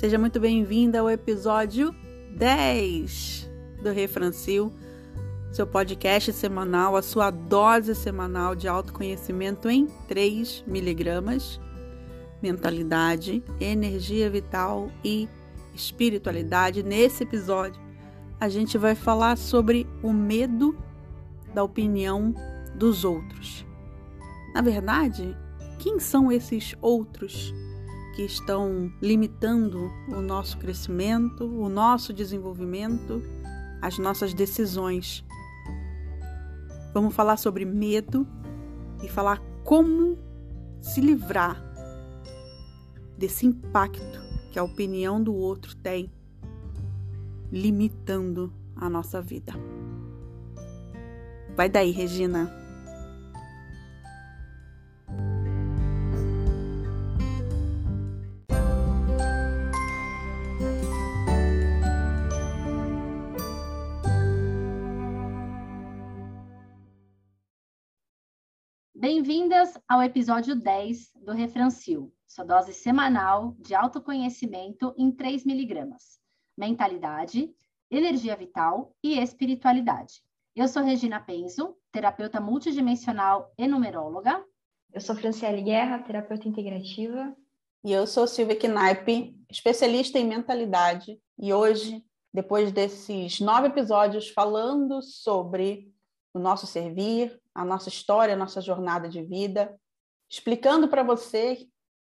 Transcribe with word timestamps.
Seja 0.00 0.18
muito 0.18 0.40
bem-vinda 0.40 1.00
ao 1.00 1.10
episódio 1.10 1.94
10 2.34 3.50
do 3.82 3.90
Refrancil, 3.92 4.72
seu 5.52 5.66
podcast 5.66 6.32
semanal, 6.32 6.96
a 6.96 7.02
sua 7.02 7.30
dose 7.30 7.94
semanal 7.94 8.56
de 8.56 8.66
autoconhecimento 8.66 9.68
em 9.68 9.88
3 10.08 10.64
miligramas, 10.66 11.60
mentalidade, 12.40 13.44
energia 13.60 14.30
vital 14.30 14.90
e 15.04 15.28
espiritualidade. 15.74 16.82
Nesse 16.82 17.24
episódio, 17.24 17.78
a 18.40 18.48
gente 18.48 18.78
vai 18.78 18.94
falar 18.94 19.36
sobre 19.36 19.86
o 20.02 20.14
medo 20.14 20.74
da 21.52 21.62
opinião 21.62 22.34
dos 22.74 23.04
outros. 23.04 23.66
Na 24.54 24.62
verdade, 24.62 25.36
quem 25.78 26.00
são 26.00 26.32
esses 26.32 26.74
outros 26.80 27.52
que 28.14 28.22
estão 28.22 28.92
limitando 29.00 29.90
o 30.08 30.20
nosso 30.20 30.58
crescimento, 30.58 31.44
o 31.44 31.68
nosso 31.68 32.12
desenvolvimento, 32.12 33.22
as 33.80 33.98
nossas 33.98 34.34
decisões? 34.34 35.24
Vamos 36.92 37.14
falar 37.14 37.36
sobre 37.36 37.64
medo 37.64 38.26
e 39.02 39.08
falar 39.08 39.40
como 39.64 40.18
se 40.80 41.00
livrar 41.00 41.62
desse 43.16 43.46
impacto 43.46 44.20
que 44.50 44.58
a 44.58 44.64
opinião 44.64 45.22
do 45.22 45.34
outro 45.34 45.76
tem, 45.76 46.10
limitando 47.52 48.52
a 48.74 48.88
nossa 48.88 49.20
vida. 49.20 49.52
Vai 51.54 51.68
daí, 51.68 51.90
Regina. 51.90 52.50
Bem-vindas 69.00 69.78
ao 69.88 70.02
episódio 70.02 70.54
10 70.54 71.12
do 71.24 71.32
Refrancil, 71.32 72.12
sua 72.28 72.44
dose 72.44 72.74
semanal 72.74 73.56
de 73.58 73.74
autoconhecimento 73.74 74.94
em 74.98 75.10
3 75.10 75.46
miligramas. 75.46 76.20
Mentalidade, 76.54 77.50
energia 77.90 78.36
vital 78.36 78.94
e 79.02 79.18
espiritualidade. 79.18 80.20
Eu 80.54 80.68
sou 80.68 80.82
Regina 80.82 81.18
Penzo, 81.18 81.74
terapeuta 81.90 82.42
multidimensional 82.42 83.50
e 83.56 83.66
numeróloga. 83.66 84.44
Eu 84.92 85.00
sou 85.00 85.16
Franciele 85.16 85.62
Guerra, 85.62 86.00
terapeuta 86.00 86.46
integrativa. 86.46 87.34
E 87.82 87.92
eu 87.92 88.06
sou 88.06 88.26
Silvia 88.26 88.58
Knaip, 88.58 89.34
especialista 89.50 90.18
em 90.18 90.28
mentalidade. 90.28 91.18
E 91.38 91.54
hoje, 91.54 92.04
depois 92.34 92.70
desses 92.70 93.40
nove 93.40 93.68
episódios 93.68 94.28
falando 94.28 95.00
sobre 95.00 95.90
o 96.34 96.38
nosso 96.38 96.66
servir, 96.66 97.40
a 97.60 97.64
nossa 97.64 97.90
história, 97.90 98.32
a 98.32 98.38
nossa 98.38 98.58
jornada 98.58 99.06
de 99.06 99.22
vida, 99.22 99.78
explicando 100.30 100.88
para 100.88 101.02
você 101.02 101.68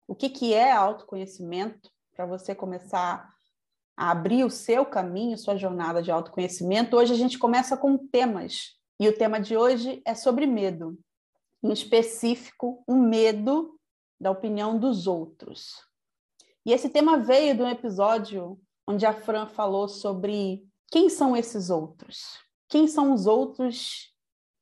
o 0.06 0.14
que, 0.14 0.28
que 0.28 0.52
é 0.52 0.70
autoconhecimento, 0.70 1.90
para 2.14 2.26
você 2.26 2.54
começar 2.54 3.32
a 3.96 4.10
abrir 4.10 4.44
o 4.44 4.50
seu 4.50 4.84
caminho, 4.84 5.38
sua 5.38 5.56
jornada 5.56 6.02
de 6.02 6.10
autoconhecimento. 6.10 6.98
Hoje 6.98 7.14
a 7.14 7.16
gente 7.16 7.38
começa 7.38 7.78
com 7.78 7.96
temas, 7.96 8.78
e 9.00 9.08
o 9.08 9.16
tema 9.16 9.40
de 9.40 9.56
hoje 9.56 10.02
é 10.04 10.14
sobre 10.14 10.46
medo, 10.46 10.98
em 11.62 11.72
específico, 11.72 12.84
o 12.86 12.94
medo 12.94 13.74
da 14.20 14.30
opinião 14.30 14.78
dos 14.78 15.06
outros. 15.06 15.76
E 16.66 16.74
esse 16.74 16.90
tema 16.90 17.16
veio 17.16 17.56
de 17.56 17.62
um 17.62 17.68
episódio 17.70 18.60
onde 18.86 19.06
a 19.06 19.14
Fran 19.14 19.46
falou 19.46 19.88
sobre 19.88 20.62
quem 20.90 21.08
são 21.08 21.34
esses 21.34 21.70
outros. 21.70 22.36
Quem 22.68 22.86
são 22.86 23.14
os 23.14 23.26
outros 23.26 24.12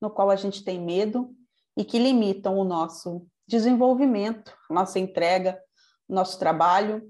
no 0.00 0.10
qual 0.10 0.30
a 0.30 0.36
gente 0.36 0.64
tem 0.64 0.80
medo 0.80 1.34
e 1.76 1.84
que 1.84 1.98
limitam 1.98 2.56
o 2.56 2.64
nosso 2.64 3.26
desenvolvimento, 3.46 4.56
nossa 4.68 4.98
entrega, 4.98 5.60
nosso 6.08 6.38
trabalho 6.38 7.02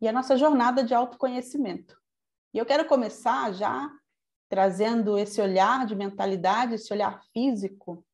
e 0.00 0.08
a 0.08 0.12
nossa 0.12 0.36
jornada 0.36 0.82
de 0.82 0.94
autoconhecimento. 0.94 1.96
E 2.54 2.58
eu 2.58 2.66
quero 2.66 2.86
começar 2.86 3.52
já 3.52 3.90
trazendo 4.48 5.18
esse 5.18 5.40
olhar 5.40 5.86
de 5.86 5.94
mentalidade, 5.94 6.74
esse 6.74 6.92
olhar 6.92 7.22
físico 7.32 8.04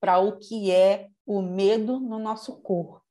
para 0.00 0.18
o 0.18 0.38
que 0.38 0.70
é 0.70 1.08
o 1.24 1.40
medo 1.40 2.00
no 2.00 2.18
nosso 2.18 2.60
corpo. 2.60 3.04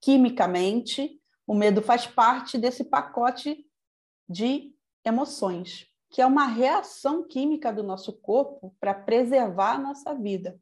Quimicamente, 0.00 1.20
o 1.46 1.54
medo 1.54 1.82
faz 1.82 2.06
parte 2.06 2.56
desse 2.58 2.84
pacote 2.84 3.66
de 4.28 4.72
emoções 5.04 5.88
que 6.10 6.22
é 6.22 6.26
uma 6.26 6.46
reação 6.46 7.22
química 7.22 7.72
do 7.72 7.82
nosso 7.82 8.12
corpo 8.12 8.74
para 8.80 8.94
preservar 8.94 9.74
a 9.74 9.78
nossa 9.78 10.14
vida. 10.14 10.58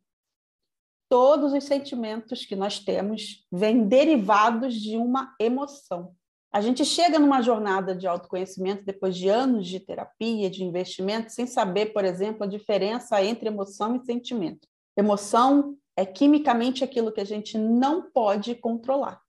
Todos 1.09 1.53
os 1.53 1.65
sentimentos 1.65 2.45
que 2.45 2.57
nós 2.57 2.81
temos 2.81 3.47
vêm 3.51 3.87
derivados 3.87 4.75
de 4.75 4.97
uma 4.97 5.35
emoção. 5.41 6.15
A 6.53 6.61
gente 6.61 6.85
chega 6.85 7.19
numa 7.19 7.43
jornada 7.43 7.95
de 7.95 8.07
autoconhecimento 8.07 8.85
depois 8.85 9.17
de 9.17 9.29
anos 9.29 9.69
de 9.69 9.79
terapia, 9.79 10.51
de 10.51 10.65
investimento, 10.65 11.31
sem 11.31 11.47
saber, 11.47 11.93
por 11.93 12.05
exemplo, 12.05 12.45
a 12.45 12.49
diferença 12.49 13.23
entre 13.23 13.49
emoção 13.49 13.95
e 13.95 14.05
sentimento. 14.05 14.67
Emoção 14.97 15.77
é 15.95 16.05
quimicamente 16.05 16.83
aquilo 16.83 17.13
que 17.13 17.21
a 17.21 17.27
gente 17.27 17.57
não 17.57 18.11
pode 18.11 18.55
controlar. 18.57 19.21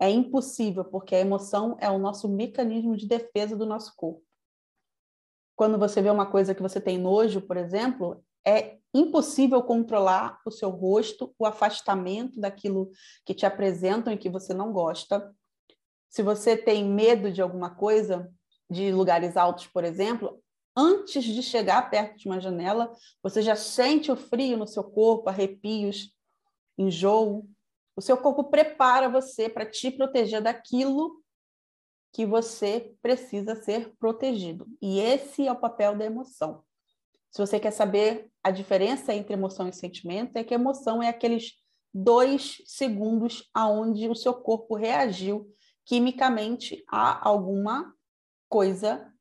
É 0.00 0.10
impossível, 0.10 0.84
porque 0.84 1.14
a 1.14 1.20
emoção 1.20 1.76
é 1.78 1.88
o 1.88 1.98
nosso 1.98 2.28
mecanismo 2.28 2.96
de 2.96 3.06
defesa 3.06 3.56
do 3.56 3.66
nosso 3.66 3.94
corpo 3.94 4.23
quando 5.56 5.78
você 5.78 6.02
vê 6.02 6.10
uma 6.10 6.26
coisa 6.26 6.54
que 6.54 6.62
você 6.62 6.80
tem 6.80 6.98
nojo, 6.98 7.40
por 7.40 7.56
exemplo, 7.56 8.22
é 8.44 8.78
impossível 8.92 9.62
controlar 9.62 10.38
o 10.44 10.50
seu 10.50 10.70
rosto, 10.70 11.34
o 11.38 11.46
afastamento 11.46 12.40
daquilo 12.40 12.90
que 13.24 13.34
te 13.34 13.46
apresentam 13.46 14.12
e 14.12 14.18
que 14.18 14.28
você 14.28 14.52
não 14.52 14.72
gosta. 14.72 15.34
Se 16.08 16.22
você 16.22 16.56
tem 16.56 16.84
medo 16.84 17.32
de 17.32 17.42
alguma 17.42 17.70
coisa, 17.70 18.30
de 18.70 18.92
lugares 18.92 19.36
altos, 19.36 19.66
por 19.66 19.84
exemplo, 19.84 20.40
antes 20.76 21.24
de 21.24 21.42
chegar 21.42 21.90
perto 21.90 22.18
de 22.18 22.26
uma 22.26 22.40
janela, 22.40 22.92
você 23.22 23.42
já 23.42 23.56
sente 23.56 24.10
o 24.10 24.16
frio 24.16 24.56
no 24.56 24.66
seu 24.66 24.84
corpo, 24.84 25.28
arrepios, 25.28 26.12
enjoo. 26.76 27.48
O 27.96 28.00
seu 28.00 28.16
corpo 28.16 28.44
prepara 28.44 29.08
você 29.08 29.48
para 29.48 29.66
te 29.66 29.90
proteger 29.90 30.42
daquilo 30.42 31.23
que 32.14 32.24
você 32.24 32.94
precisa 33.02 33.56
ser 33.56 33.92
protegido. 33.98 34.68
E 34.80 35.00
esse 35.00 35.46
é 35.46 35.50
o 35.50 35.58
papel 35.58 35.96
da 35.96 36.04
emoção. 36.04 36.62
Se 37.28 37.44
você 37.44 37.58
quer 37.58 37.72
saber 37.72 38.30
a 38.40 38.52
diferença 38.52 39.12
entre 39.12 39.34
emoção 39.34 39.68
e 39.68 39.72
sentimento, 39.72 40.36
é 40.36 40.44
que 40.44 40.54
emoção 40.54 41.02
é 41.02 41.08
aqueles 41.08 41.54
dois 41.92 42.62
segundos 42.66 43.50
aonde 43.52 44.08
o 44.08 44.14
seu 44.14 44.32
corpo 44.32 44.76
reagiu 44.76 45.52
quimicamente 45.84 46.84
a 46.88 47.28
alguma 47.28 47.92
coisa 48.48 49.12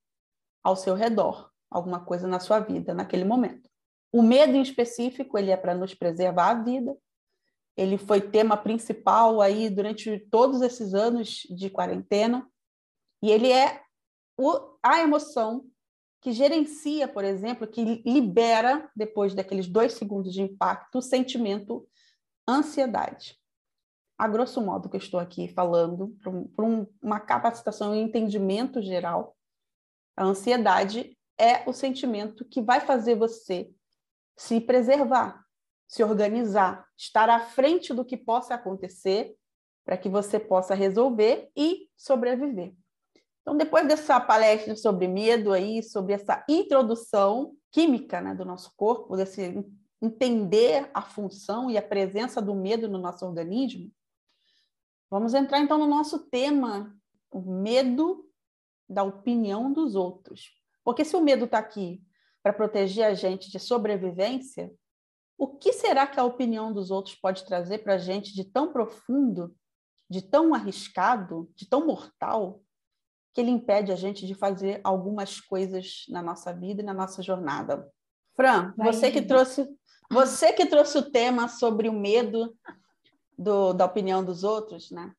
ao 0.63 0.75
seu 0.75 0.93
redor, 0.93 1.49
alguma 1.71 2.05
coisa 2.05 2.27
na 2.27 2.39
sua 2.39 2.59
vida 2.59 2.93
naquele 2.93 3.25
momento. 3.25 3.67
O 4.11 4.21
medo 4.21 4.55
em 4.55 4.61
específico, 4.61 5.35
ele 5.35 5.49
é 5.49 5.57
para 5.57 5.73
nos 5.73 5.95
preservar 5.95 6.51
a 6.51 6.63
vida. 6.63 6.95
Ele 7.75 7.97
foi 7.97 8.21
tema 8.21 8.55
principal 8.55 9.41
aí 9.41 9.67
durante 9.67 10.19
todos 10.29 10.61
esses 10.61 10.93
anos 10.93 11.41
de 11.49 11.71
quarentena. 11.71 12.47
E 13.23 13.31
ele 13.31 13.49
é 13.49 13.81
o, 14.37 14.77
a 14.83 14.99
emoção 14.99 15.65
que 16.19 16.33
gerencia, 16.33 17.07
por 17.07 17.23
exemplo, 17.23 17.65
que 17.65 18.03
libera, 18.05 18.91
depois 18.93 19.33
daqueles 19.33 19.65
dois 19.65 19.93
segundos 19.93 20.33
de 20.33 20.41
impacto, 20.41 20.97
o 20.97 21.01
sentimento 21.01 21.87
ansiedade. 22.45 23.39
A 24.17 24.27
grosso 24.27 24.61
modo 24.61 24.89
que 24.89 24.97
eu 24.97 24.99
estou 24.99 25.21
aqui 25.21 25.47
falando, 25.47 26.09
para 26.21 26.65
um, 26.65 26.85
uma 27.01 27.17
capacitação 27.17 27.95
e 27.95 28.01
entendimento 28.01 28.81
geral, 28.81 29.37
a 30.17 30.25
ansiedade 30.25 31.17
é 31.39 31.67
o 31.67 31.71
sentimento 31.71 32.43
que 32.43 32.61
vai 32.61 32.81
fazer 32.81 33.15
você 33.15 33.73
se 34.35 34.59
preservar, 34.59 35.45
se 35.87 36.03
organizar, 36.03 36.85
estar 36.97 37.29
à 37.29 37.39
frente 37.39 37.93
do 37.93 38.03
que 38.03 38.17
possa 38.17 38.55
acontecer, 38.55 39.33
para 39.85 39.97
que 39.97 40.09
você 40.09 40.37
possa 40.41 40.75
resolver 40.75 41.49
e 41.55 41.89
sobreviver. 41.95 42.73
Então, 43.43 43.57
depois 43.57 43.85
dessa 43.85 44.19
palestra 44.21 44.75
sobre 44.75 45.07
medo 45.07 45.51
aí, 45.51 45.83
sobre 45.83 46.13
essa 46.13 46.43
introdução 46.47 47.55
química 47.71 48.21
né, 48.21 48.33
do 48.33 48.45
nosso 48.45 48.73
corpo, 48.75 49.17
desse 49.17 49.63
entender 50.01 50.89
a 50.93 51.01
função 51.01 51.69
e 51.69 51.77
a 51.77 51.81
presença 51.81 52.41
do 52.41 52.55
medo 52.55 52.89
no 52.89 52.97
nosso 52.97 53.25
organismo, 53.25 53.91
vamos 55.11 55.33
entrar 55.33 55.59
então 55.59 55.77
no 55.77 55.87
nosso 55.87 56.29
tema, 56.29 56.97
o 57.29 57.41
medo 57.41 58.25
da 58.87 59.03
opinião 59.03 59.71
dos 59.71 59.93
outros. 59.95 60.51
Porque 60.83 61.03
se 61.03 61.15
o 61.15 61.21
medo 61.21 61.45
está 61.45 61.57
aqui 61.57 62.01
para 62.41 62.53
proteger 62.53 63.05
a 63.05 63.13
gente 63.13 63.51
de 63.51 63.59
sobrevivência, 63.59 64.73
o 65.37 65.47
que 65.47 65.73
será 65.73 66.07
que 66.07 66.19
a 66.19 66.23
opinião 66.23 66.71
dos 66.71 66.91
outros 66.91 67.15
pode 67.15 67.45
trazer 67.45 67.79
para 67.79 67.95
a 67.95 67.97
gente 67.97 68.33
de 68.33 68.45
tão 68.45 68.71
profundo 68.71 69.53
de 70.09 70.21
tão 70.21 70.53
arriscado, 70.53 71.51
de 71.55 71.67
tão 71.67 71.87
mortal, 71.87 72.62
que 73.33 73.41
ele 73.41 73.51
impede 73.51 73.91
a 73.91 73.95
gente 73.95 74.27
de 74.27 74.35
fazer 74.35 74.79
algumas 74.83 75.41
coisas 75.41 76.05
na 76.09 76.21
nossa 76.21 76.53
vida 76.53 76.81
e 76.81 76.85
na 76.85 76.93
nossa 76.93 77.21
jornada. 77.21 77.89
Fran, 78.35 78.73
Vai, 78.77 78.93
você 78.93 79.11
que 79.11 79.21
trouxe 79.21 79.67
você 80.11 80.53
que 80.53 80.65
trouxe 80.65 80.97
o 80.97 81.09
tema 81.09 81.47
sobre 81.47 81.89
o 81.89 81.93
medo 81.93 82.55
do, 83.37 83.73
da 83.73 83.85
opinião 83.85 84.23
dos 84.23 84.43
outros, 84.43 84.91
né? 84.91 85.11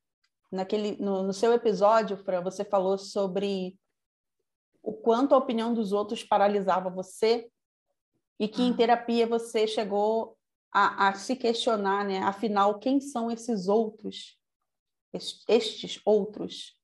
Naquele, 0.49 0.95
no, 1.01 1.23
no 1.23 1.33
seu 1.33 1.51
episódio, 1.51 2.15
Fran, 2.15 2.41
você 2.41 2.63
falou 2.63 2.97
sobre 2.97 3.77
o 4.81 4.93
quanto 4.93 5.35
a 5.35 5.37
opinião 5.37 5.73
dos 5.73 5.91
outros 5.91 6.23
paralisava 6.23 6.89
você 6.89 7.49
e 8.39 8.47
que 8.47 8.61
em 8.61 8.71
ah. 8.71 8.77
terapia 8.77 9.27
você 9.27 9.67
chegou 9.67 10.37
a, 10.71 11.09
a, 11.09 11.13
se 11.13 11.35
questionar, 11.35 12.05
né? 12.05 12.19
Afinal, 12.19 12.79
quem 12.79 13.01
são 13.01 13.29
esses 13.29 13.67
outros, 13.67 14.39
estes 15.47 15.99
outros, 16.05 16.77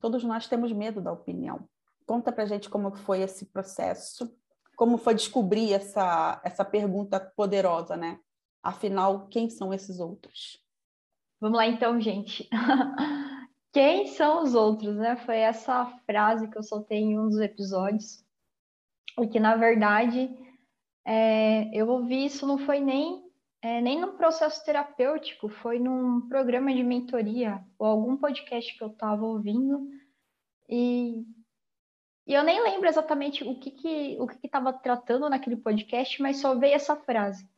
todos 0.00 0.24
nós 0.24 0.46
temos 0.46 0.72
medo 0.72 1.00
da 1.00 1.12
opinião. 1.12 1.68
Conta 2.06 2.32
para 2.32 2.46
gente 2.46 2.68
como 2.68 2.94
foi 2.94 3.20
esse 3.20 3.46
processo, 3.46 4.34
como 4.76 4.98
foi 4.98 5.14
descobrir 5.14 5.72
essa 5.72 6.40
essa 6.44 6.64
pergunta 6.64 7.18
poderosa, 7.18 7.96
né? 7.96 8.18
Afinal, 8.62 9.26
quem 9.28 9.50
são 9.50 9.72
esses 9.72 10.00
outros? 10.00 10.62
Vamos 11.40 11.58
lá 11.58 11.66
então, 11.66 12.00
gente. 12.00 12.48
Quem 13.74 14.06
são 14.06 14.44
os 14.44 14.54
outros, 14.54 14.94
né? 14.94 15.16
Foi 15.16 15.36
essa 15.36 15.86
frase 16.06 16.48
que 16.48 16.56
eu 16.56 16.62
soltei 16.62 16.98
em 16.98 17.18
um 17.18 17.28
dos 17.28 17.40
episódios. 17.40 18.24
E 19.18 19.26
que, 19.26 19.40
na 19.40 19.56
verdade, 19.56 20.30
é, 21.04 21.68
eu 21.76 21.88
ouvi 21.88 22.24
isso 22.24 22.46
não 22.46 22.56
foi 22.56 22.78
nem, 22.78 23.23
é, 23.64 23.80
nem 23.80 23.98
num 23.98 24.14
processo 24.14 24.62
terapêutico, 24.62 25.48
foi 25.48 25.78
num 25.78 26.28
programa 26.28 26.70
de 26.74 26.82
mentoria 26.82 27.64
ou 27.78 27.86
algum 27.86 28.14
podcast 28.14 28.76
que 28.76 28.84
eu 28.84 28.88
estava 28.88 29.24
ouvindo. 29.24 29.88
E, 30.68 31.24
e 32.26 32.34
eu 32.34 32.44
nem 32.44 32.62
lembro 32.62 32.86
exatamente 32.86 33.42
o 33.42 33.58
que 33.58 33.70
que 33.70 34.18
o 34.20 34.26
que 34.26 34.44
estava 34.44 34.70
tratando 34.70 35.30
naquele 35.30 35.56
podcast, 35.56 36.20
mas 36.20 36.42
só 36.42 36.54
veio 36.54 36.74
essa 36.74 36.94
frase. 36.94 37.48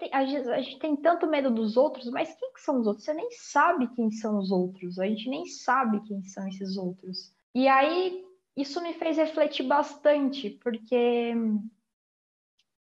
Tem, 0.00 0.12
a, 0.12 0.24
gente, 0.24 0.48
a 0.48 0.60
gente 0.60 0.78
tem 0.80 0.96
tanto 0.96 1.28
medo 1.28 1.52
dos 1.52 1.76
outros, 1.76 2.10
mas 2.10 2.34
quem 2.34 2.52
que 2.52 2.60
são 2.60 2.80
os 2.80 2.88
outros? 2.88 3.04
Você 3.04 3.14
nem 3.14 3.30
sabe 3.30 3.86
quem 3.94 4.10
são 4.10 4.40
os 4.40 4.50
outros. 4.50 4.98
A 4.98 5.06
gente 5.06 5.30
nem 5.30 5.46
sabe 5.46 6.00
quem 6.00 6.20
são 6.24 6.48
esses 6.48 6.76
outros. 6.76 7.32
E 7.54 7.68
aí 7.68 8.26
isso 8.56 8.82
me 8.82 8.92
fez 8.94 9.16
refletir 9.16 9.62
bastante, 9.68 10.50
porque 10.50 11.32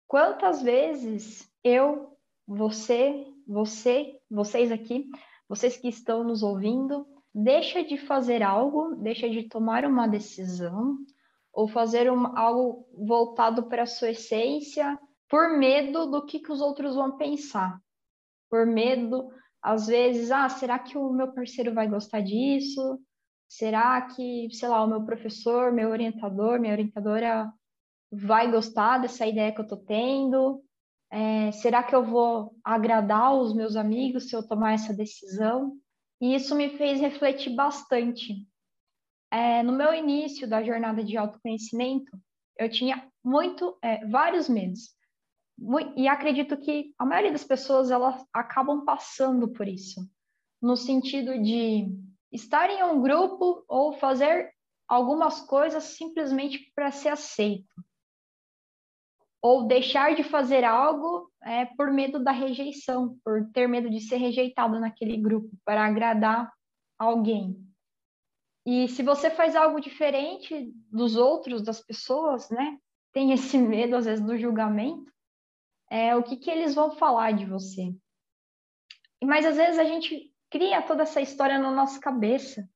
quantas 0.05 0.61
vezes 0.61 1.49
eu, 1.63 2.10
você, 2.53 3.25
você, 3.47 4.19
vocês 4.29 4.73
aqui, 4.73 5.09
vocês 5.47 5.77
que 5.77 5.87
estão 5.87 6.21
nos 6.21 6.43
ouvindo, 6.43 7.07
deixa 7.33 7.81
de 7.81 7.97
fazer 7.97 8.43
algo, 8.43 8.95
deixa 8.95 9.29
de 9.29 9.47
tomar 9.47 9.85
uma 9.85 10.05
decisão 10.05 10.97
ou 11.53 11.67
fazer 11.69 12.11
um, 12.11 12.37
algo 12.37 12.85
voltado 12.93 13.69
para 13.69 13.83
a 13.83 13.87
sua 13.87 14.11
essência 14.11 14.99
por 15.29 15.57
medo 15.57 16.05
do 16.07 16.25
que, 16.25 16.39
que 16.39 16.51
os 16.51 16.59
outros 16.59 16.95
vão 16.95 17.15
pensar. 17.15 17.79
Por 18.49 18.65
medo, 18.65 19.29
às 19.61 19.87
vezes, 19.87 20.29
ah, 20.29 20.49
será 20.49 20.77
que 20.77 20.97
o 20.97 21.09
meu 21.09 21.31
parceiro 21.31 21.73
vai 21.73 21.87
gostar 21.87 22.19
disso? 22.19 22.99
Será 23.47 24.01
que, 24.01 24.49
sei 24.51 24.67
lá, 24.67 24.83
o 24.83 24.87
meu 24.87 25.05
professor, 25.05 25.71
meu 25.71 25.89
orientador, 25.89 26.59
minha 26.59 26.73
orientadora 26.73 27.49
vai 28.11 28.51
gostar 28.51 28.97
dessa 28.97 29.25
ideia 29.25 29.53
que 29.53 29.61
eu 29.61 29.63
estou 29.63 29.77
tendo? 29.77 30.61
É, 31.11 31.51
será 31.51 31.83
que 31.83 31.93
eu 31.93 32.05
vou 32.05 32.55
agradar 32.63 33.35
os 33.35 33.53
meus 33.53 33.75
amigos 33.75 34.29
se 34.29 34.35
eu 34.35 34.47
tomar 34.47 34.73
essa 34.73 34.93
decisão? 34.93 35.77
E 36.21 36.33
isso 36.33 36.55
me 36.55 36.77
fez 36.77 37.01
refletir 37.01 37.53
bastante. 37.53 38.47
É, 39.29 39.61
no 39.61 39.73
meu 39.73 39.93
início 39.93 40.47
da 40.47 40.63
jornada 40.63 41.03
de 41.03 41.17
autoconhecimento, 41.17 42.11
eu 42.57 42.69
tinha 42.69 43.07
muito, 43.23 43.77
é, 43.81 44.05
vários 44.07 44.47
medos 44.47 44.95
e 45.95 46.07
acredito 46.07 46.57
que 46.57 46.93
a 46.97 47.05
maioria 47.05 47.31
das 47.31 47.43
pessoas 47.43 47.91
elas 47.91 48.25
acabam 48.33 48.83
passando 48.83 49.47
por 49.49 49.67
isso, 49.67 50.01
no 50.61 50.75
sentido 50.75 51.37
de 51.41 51.87
estar 52.31 52.69
em 52.69 52.83
um 52.83 53.01
grupo 53.01 53.63
ou 53.67 53.93
fazer 53.93 54.51
algumas 54.87 55.41
coisas 55.41 55.83
simplesmente 55.83 56.71
para 56.73 56.91
ser 56.91 57.09
aceito, 57.09 57.69
ou 59.41 59.67
deixar 59.67 60.15
de 60.15 60.23
fazer 60.23 60.63
algo 60.63 61.31
é, 61.43 61.65
por 61.65 61.91
medo 61.91 62.23
da 62.23 62.31
rejeição, 62.31 63.17
por 63.23 63.49
ter 63.51 63.67
medo 63.67 63.89
de 63.89 63.99
ser 63.99 64.17
rejeitado 64.17 64.79
naquele 64.79 65.17
grupo, 65.17 65.49
para 65.65 65.85
agradar 65.85 66.51
alguém. 66.99 67.57
E 68.65 68.87
se 68.87 69.01
você 69.01 69.31
faz 69.31 69.55
algo 69.55 69.79
diferente 69.79 70.71
dos 70.91 71.15
outros, 71.15 71.63
das 71.63 71.81
pessoas, 71.81 72.49
né? 72.51 72.77
Tem 73.11 73.31
esse 73.31 73.57
medo, 73.57 73.95
às 73.95 74.05
vezes, 74.05 74.23
do 74.23 74.37
julgamento 74.37 75.11
é, 75.91 76.15
o 76.15 76.23
que, 76.23 76.37
que 76.37 76.49
eles 76.49 76.73
vão 76.73 76.91
falar 76.91 77.33
de 77.33 77.45
você. 77.45 77.93
Mas 79.21 79.45
às 79.45 79.57
vezes 79.57 79.77
a 79.77 79.83
gente 79.83 80.33
cria 80.49 80.81
toda 80.81 81.03
essa 81.03 81.19
história 81.19 81.59
na 81.59 81.69
nossa 81.69 81.99
cabeça. 81.99 82.67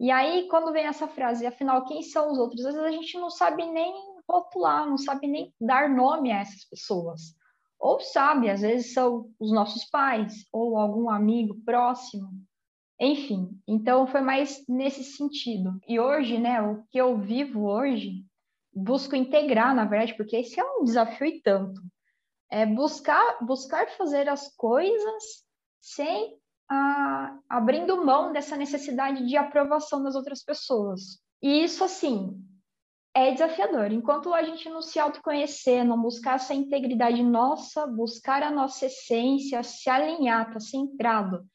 E 0.00 0.10
aí, 0.10 0.48
quando 0.48 0.72
vem 0.72 0.86
essa 0.86 1.06
frase, 1.06 1.46
afinal, 1.46 1.84
quem 1.84 2.02
são 2.02 2.32
os 2.32 2.38
outros? 2.38 2.64
Às 2.64 2.74
vezes 2.74 2.88
a 2.88 2.92
gente 2.92 3.18
não 3.18 3.28
sabe 3.28 3.64
nem 3.66 3.94
rotular, 4.28 4.88
não 4.88 4.98
sabe 4.98 5.26
nem 5.26 5.54
dar 5.60 5.88
nome 5.88 6.32
a 6.32 6.40
essas 6.40 6.64
pessoas. 6.64 7.34
Ou 7.78 8.00
sabe, 8.00 8.50
às 8.50 8.62
vezes 8.62 8.92
são 8.92 9.30
os 9.38 9.52
nossos 9.52 9.84
pais, 9.84 10.46
ou 10.52 10.78
algum 10.78 11.10
amigo 11.10 11.60
próximo. 11.64 12.30
Enfim, 12.98 13.50
então 13.68 14.06
foi 14.06 14.22
mais 14.22 14.64
nesse 14.66 15.04
sentido. 15.04 15.78
E 15.86 16.00
hoje, 16.00 16.38
né, 16.38 16.62
o 16.62 16.82
que 16.90 16.98
eu 16.98 17.18
vivo 17.18 17.66
hoje, 17.66 18.24
busco 18.74 19.14
integrar, 19.14 19.74
na 19.74 19.84
verdade, 19.84 20.14
porque 20.14 20.36
esse 20.36 20.58
é 20.58 20.64
um 20.64 20.84
desafio 20.84 21.26
e 21.26 21.42
tanto 21.42 21.80
é 22.50 22.64
buscar, 22.64 23.38
buscar 23.44 23.88
fazer 23.90 24.28
as 24.28 24.54
coisas 24.56 25.44
sem 25.80 26.38
ah, 26.68 27.38
abrindo 27.48 28.04
mão 28.04 28.32
dessa 28.32 28.56
necessidade 28.56 29.26
de 29.26 29.36
aprovação 29.36 30.02
das 30.02 30.14
outras 30.14 30.42
pessoas. 30.42 31.20
E 31.42 31.62
isso, 31.64 31.84
assim, 31.84 32.42
é 33.16 33.32
desafiador. 33.32 33.90
Enquanto 33.92 34.34
a 34.34 34.42
gente 34.42 34.68
não 34.68 34.82
se 34.82 35.00
autoconhecer, 35.00 35.82
não 35.82 35.98
buscar 35.98 36.34
essa 36.34 36.52
integridade 36.52 37.22
nossa, 37.22 37.86
buscar 37.86 38.42
a 38.42 38.50
nossa 38.50 38.84
essência, 38.84 39.62
se 39.62 39.88
alinhar, 39.88 40.42
estar 40.42 40.52
tá 40.52 40.60
centrado, 40.60 41.48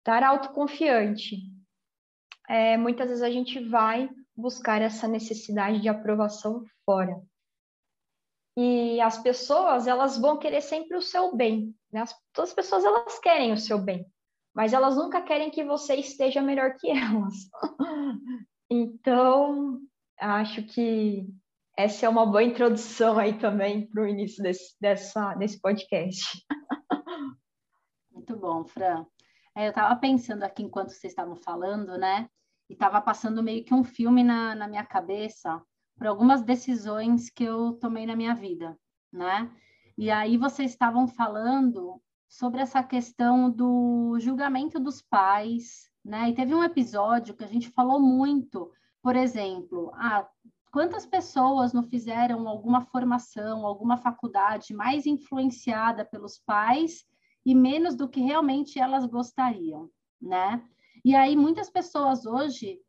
estar 0.00 0.22
autoconfiante, 0.22 1.38
é, 2.46 2.76
muitas 2.76 3.08
vezes 3.08 3.22
a 3.22 3.30
gente 3.30 3.58
vai 3.58 4.10
buscar 4.36 4.82
essa 4.82 5.08
necessidade 5.08 5.80
de 5.80 5.88
aprovação 5.88 6.62
fora. 6.84 7.18
E 8.54 9.00
as 9.00 9.16
pessoas, 9.16 9.86
elas 9.86 10.18
vão 10.18 10.38
querer 10.38 10.60
sempre 10.60 10.94
o 10.94 11.02
seu 11.02 11.34
bem. 11.34 11.74
Né? 11.90 12.02
As, 12.02 12.14
todas 12.34 12.50
as 12.50 12.54
pessoas, 12.54 12.84
elas 12.84 13.18
querem 13.18 13.50
o 13.50 13.56
seu 13.56 13.78
bem. 13.78 14.06
Mas 14.54 14.74
elas 14.74 14.94
nunca 14.94 15.22
querem 15.22 15.50
que 15.50 15.64
você 15.64 15.94
esteja 15.94 16.42
melhor 16.42 16.74
que 16.74 16.90
elas. 16.92 17.34
então, 18.68 19.80
acho 20.20 20.62
que 20.64 21.26
essa 21.76 22.06
é 22.06 22.08
uma 22.08 22.26
boa 22.26 22.42
introdução 22.42 23.18
aí 23.18 23.38
também 23.38 23.86
para 23.86 24.02
o 24.02 24.06
início 24.06 24.42
desse, 24.42 24.76
dessa, 24.80 25.34
desse 25.34 25.60
podcast. 25.60 26.44
Muito 28.12 28.36
bom, 28.36 28.64
Fran. 28.64 29.06
É, 29.56 29.66
eu 29.66 29.70
estava 29.70 29.94
pensando 29.96 30.42
aqui 30.42 30.62
enquanto 30.62 30.90
vocês 30.90 31.12
estavam 31.12 31.36
falando, 31.36 31.96
né? 31.96 32.28
E 32.68 32.72
estava 32.72 33.00
passando 33.00 33.42
meio 33.42 33.64
que 33.64 33.72
um 33.72 33.84
filme 33.84 34.22
na, 34.24 34.54
na 34.54 34.68
minha 34.68 34.84
cabeça 34.84 35.62
por 35.96 36.06
algumas 36.06 36.42
decisões 36.42 37.30
que 37.30 37.44
eu 37.44 37.74
tomei 37.74 38.06
na 38.06 38.14
minha 38.14 38.34
vida, 38.34 38.78
né? 39.12 39.50
E 39.96 40.10
aí 40.10 40.36
vocês 40.36 40.70
estavam 40.70 41.08
falando 41.08 42.00
sobre 42.28 42.60
essa 42.60 42.82
questão 42.82 43.50
do 43.50 44.16
julgamento 44.20 44.78
dos 44.78 45.00
pais, 45.00 45.88
né? 46.04 46.28
E 46.28 46.34
teve 46.34 46.54
um 46.54 46.62
episódio 46.62 47.34
que 47.34 47.44
a 47.44 47.48
gente 47.48 47.70
falou 47.70 48.00
muito, 48.00 48.70
por 49.08 49.16
exemplo, 49.16 49.90
ah, 49.94 50.28
quantas 50.70 51.06
pessoas 51.06 51.72
não 51.72 51.82
fizeram 51.82 52.46
alguma 52.46 52.82
formação, 52.82 53.64
alguma 53.64 53.96
faculdade 53.96 54.74
mais 54.74 55.06
influenciada 55.06 56.04
pelos 56.04 56.36
pais 56.36 57.06
e 57.42 57.54
menos 57.54 57.96
do 57.96 58.06
que 58.06 58.20
realmente 58.20 58.78
elas 58.78 59.06
gostariam, 59.06 59.90
né? 60.20 60.62
E 61.02 61.16
aí 61.16 61.34
muitas 61.34 61.70
pessoas 61.70 62.26
hoje 62.26 62.82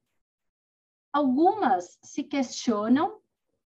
Algumas 1.13 1.97
se 2.03 2.21
questionam, 2.21 3.21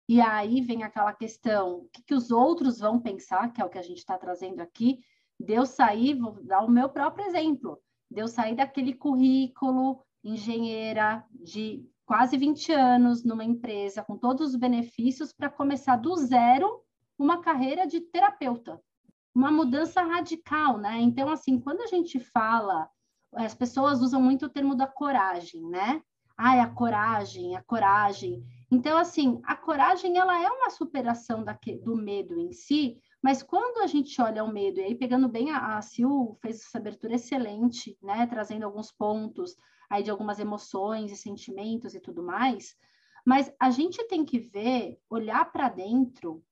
e 0.08 0.20
aí 0.20 0.60
vem 0.60 0.82
aquela 0.82 1.12
questão: 1.12 1.82
o 1.82 1.88
que, 1.92 2.02
que 2.02 2.14
os 2.14 2.32
outros 2.32 2.80
vão 2.80 2.98
pensar, 2.98 3.52
que 3.52 3.62
é 3.62 3.64
o 3.64 3.70
que 3.70 3.78
a 3.78 3.82
gente 3.82 3.98
está 3.98 4.18
trazendo 4.18 4.58
aqui, 4.58 4.98
de 5.38 5.64
sair, 5.66 6.18
vou 6.18 6.32
dar 6.42 6.64
o 6.64 6.68
meu 6.68 6.88
próprio 6.88 7.24
exemplo, 7.26 7.80
de 8.10 8.26
sair 8.26 8.56
daquele 8.56 8.92
currículo 8.92 10.04
engenheira 10.24 11.24
de 11.30 11.88
quase 12.10 12.36
20 12.36 12.72
anos 12.72 13.22
numa 13.22 13.44
empresa 13.44 14.02
com 14.02 14.18
todos 14.18 14.48
os 14.48 14.56
benefícios 14.56 15.32
para 15.32 15.48
começar 15.48 15.94
do 15.94 16.16
zero 16.16 16.82
uma 17.16 17.40
carreira 17.40 17.86
de 17.86 18.00
terapeuta. 18.00 18.82
Uma 19.32 19.52
mudança 19.52 20.02
radical, 20.02 20.76
né? 20.76 20.98
Então, 20.98 21.30
assim, 21.30 21.60
quando 21.60 21.82
a 21.82 21.86
gente 21.86 22.18
fala 22.18 22.90
as 23.32 23.54
pessoas 23.54 24.02
usam 24.02 24.20
muito 24.20 24.46
o 24.46 24.48
termo 24.48 24.74
da 24.74 24.88
coragem, 24.88 25.62
né? 25.68 26.02
Ai, 26.36 26.58
a 26.58 26.66
coragem, 26.66 27.54
a 27.54 27.62
coragem. 27.62 28.44
Então, 28.72 28.98
assim, 28.98 29.40
a 29.44 29.54
coragem, 29.54 30.18
ela 30.18 30.42
é 30.42 30.48
uma 30.50 30.70
superação 30.70 31.44
do 31.84 31.96
medo 31.96 32.40
em 32.40 32.50
si, 32.50 32.98
mas 33.22 33.40
quando 33.40 33.84
a 33.84 33.86
gente 33.86 34.20
olha 34.20 34.42
o 34.42 34.52
medo, 34.52 34.80
e 34.80 34.82
aí 34.82 34.94
pegando 34.96 35.28
bem, 35.28 35.52
a, 35.52 35.76
a 35.76 35.82
Sil 35.86 36.34
fez 36.42 36.56
essa 36.56 36.78
abertura 36.78 37.14
excelente, 37.14 37.96
né? 38.02 38.26
Trazendo 38.26 38.64
alguns 38.64 38.90
pontos 38.90 39.54
aí 39.90 40.04
de 40.04 40.10
algumas 40.10 40.38
emoções 40.38 41.10
e 41.10 41.16
sentimentos 41.16 41.94
e 41.94 42.00
tudo 42.00 42.22
mais, 42.22 42.76
mas 43.26 43.52
a 43.58 43.70
gente 43.70 44.02
tem 44.04 44.24
que 44.24 44.38
ver, 44.38 44.98
olhar 45.10 45.50
para 45.50 45.68
dentro, 45.68 46.42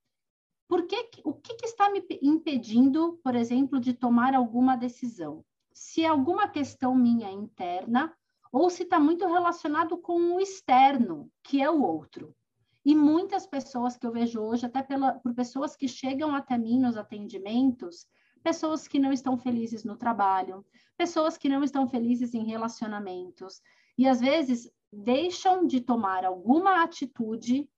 por 0.69 0.87
que, 0.87 1.09
o 1.25 1.33
que, 1.33 1.55
que 1.55 1.67
está 1.67 1.89
me 1.91 2.05
impedindo, 2.21 3.19
por 3.25 3.35
exemplo, 3.35 3.81
de 3.81 3.95
tomar 3.95 4.35
alguma 4.35 4.77
decisão? 4.77 5.43
Se 5.73 6.05
é 6.05 6.09
alguma 6.09 6.47
questão 6.49 6.95
minha 6.95 7.31
interna, 7.31 8.15
ou 8.53 8.69
se 8.69 8.83
está 8.83 8.99
muito 8.99 9.27
relacionado 9.27 9.97
com 9.97 10.35
o 10.35 10.41
externo, 10.41 11.31
que 11.43 11.63
é 11.63 11.71
o 11.71 11.83
outro. 11.83 12.35
E 12.85 12.95
muitas 12.95 13.47
pessoas 13.47 13.97
que 13.97 14.07
eu 14.07 14.13
vejo 14.13 14.41
hoje, 14.41 14.67
até 14.67 14.83
pela, 14.83 15.13
por 15.15 15.35
pessoas 15.35 15.77
que 15.77 15.89
chegam 15.89 16.35
até 16.35 16.57
mim 16.59 16.81
nos 16.81 16.97
atendimentos, 16.97 18.07
pessoas 18.49 18.89
que 18.89 18.99
não 18.99 19.13
estão 19.13 19.37
felizes 19.37 19.85
no 19.85 19.95
trabalho, 19.95 20.65
pessoas 20.97 21.37
que 21.37 21.49
não 21.49 21.63
estão 21.63 21.87
felizes 21.87 22.33
em 22.33 22.45
relacionamentos, 22.45 23.61
e 23.97 24.09
às 24.09 24.21
vezes 24.21 24.71
deixam 24.91 25.67
de 25.67 25.81
tomar 25.81 26.25
alguma 26.25 26.83
atitude 26.83 27.69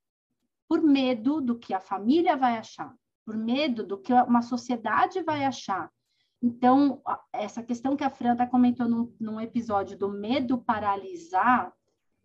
por 0.69 0.81
medo 0.81 1.41
do 1.41 1.59
que 1.59 1.75
a 1.75 1.81
família 1.81 2.37
vai 2.37 2.57
achar, 2.57 2.95
por 3.25 3.37
medo 3.37 3.85
do 3.85 3.99
que 3.99 4.13
uma 4.13 4.43
sociedade 4.43 5.21
vai 5.23 5.45
achar, 5.45 5.91
então, 6.43 7.03
essa 7.33 7.63
questão 7.63 7.95
que 7.95 8.05
a 8.05 8.09
Fran 8.09 8.33
está 8.33 8.47
comentou 8.47 8.89
num, 8.89 9.15
num 9.21 9.41
episódio 9.41 9.99
do 9.99 10.09
medo 10.09 10.57
paralisar, 10.57 11.71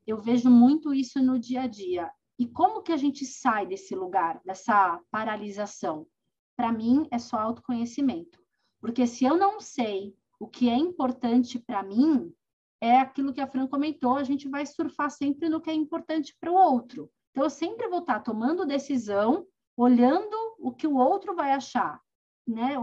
eu 0.08 0.22
vejo 0.22 0.50
muito 0.50 0.94
isso 0.94 1.22
no 1.22 1.38
dia 1.38 1.64
a 1.64 1.68
dia. 1.68 2.10
E 2.40 2.48
como 2.48 2.82
que 2.82 2.94
a 2.94 2.98
gente 2.98 3.26
sai 3.26 3.66
desse 3.66 3.94
lugar, 3.94 4.40
dessa 4.46 5.02
paralisação? 5.12 6.08
Para 6.56 6.72
mim, 6.72 7.08
é 7.12 7.20
só 7.20 7.38
autoconhecimento. 7.38 8.40
Porque 8.80 9.06
se 9.08 9.26
eu 9.26 9.36
não 9.38 9.60
sei 9.60 10.16
o 10.40 10.48
que 10.48 10.70
é 10.70 10.76
importante 10.76 11.60
para 11.60 11.84
mim, 11.84 12.34
é 12.82 12.98
aquilo 12.98 13.34
que 13.34 13.42
a 13.42 13.48
Fran 13.48 13.68
comentou, 13.68 14.16
a 14.16 14.24
gente 14.24 14.48
vai 14.48 14.66
surfar 14.66 15.10
sempre 15.10 15.50
no 15.50 15.62
que 15.62 15.70
é 15.70 15.74
importante 15.74 16.36
para 16.40 16.52
o 16.52 16.56
outro. 16.56 17.10
Então, 17.32 17.44
eu 17.44 17.50
sempre 17.50 17.88
vou 17.88 18.00
estar 18.00 18.16
tá 18.16 18.20
tomando 18.20 18.66
decisão, 18.66 19.46
olhando 19.76 20.36
o 20.60 20.72
que 20.72 20.88
o 20.88 20.96
outro 20.96 21.36
vai 21.36 21.52
achar, 21.52 22.00
né? 22.48 22.78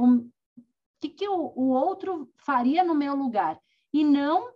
que, 1.02 1.08
que 1.08 1.28
o, 1.28 1.52
o 1.56 1.70
outro 1.70 2.30
faria 2.36 2.84
no 2.84 2.94
meu 2.94 3.16
lugar? 3.16 3.60
E 3.92 4.04
não 4.04 4.52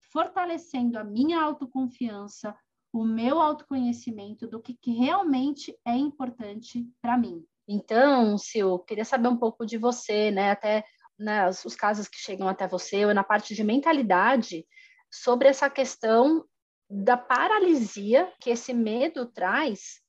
fortalecendo 0.00 0.98
a 0.98 1.04
minha 1.04 1.40
autoconfiança, 1.42 2.56
o 2.90 3.04
meu 3.04 3.40
autoconhecimento 3.40 4.46
do 4.46 4.60
que, 4.60 4.72
que 4.72 4.92
realmente 4.92 5.78
é 5.84 5.94
importante 5.94 6.90
para 7.02 7.18
mim. 7.18 7.44
Então, 7.68 8.38
Sil, 8.40 8.80
queria 8.80 9.04
saber 9.04 9.28
um 9.28 9.36
pouco 9.36 9.66
de 9.66 9.76
você, 9.76 10.30
né? 10.30 10.52
Até 10.52 10.84
né, 11.18 11.48
os 11.48 11.76
casos 11.76 12.08
que 12.08 12.16
chegam 12.16 12.48
até 12.48 12.66
você, 12.66 13.04
ou 13.04 13.12
na 13.12 13.22
parte 13.22 13.54
de 13.54 13.62
mentalidade, 13.62 14.66
sobre 15.10 15.48
essa 15.48 15.68
questão 15.68 16.44
da 16.88 17.16
paralisia 17.16 18.32
que 18.40 18.48
esse 18.50 18.72
medo 18.72 19.26
traz 19.26 20.00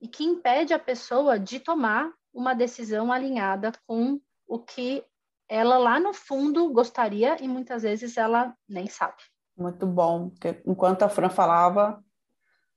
e 0.00 0.08
que 0.08 0.24
impede 0.24 0.72
a 0.72 0.78
pessoa 0.78 1.38
de 1.38 1.60
tomar 1.60 2.10
uma 2.32 2.54
decisão 2.54 3.12
alinhada 3.12 3.72
com 3.86 4.18
o 4.46 4.58
que 4.58 5.04
ela 5.48 5.76
lá 5.76 6.00
no 6.00 6.14
fundo 6.14 6.72
gostaria 6.72 7.36
e 7.42 7.46
muitas 7.46 7.82
vezes 7.82 8.16
ela 8.16 8.54
nem 8.66 8.86
sabe. 8.86 9.22
Muito 9.56 9.86
bom, 9.86 10.30
porque 10.30 10.62
enquanto 10.66 11.02
a 11.02 11.10
Fran 11.10 11.28
falava 11.28 12.02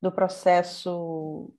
do 0.00 0.12
processo 0.12 1.50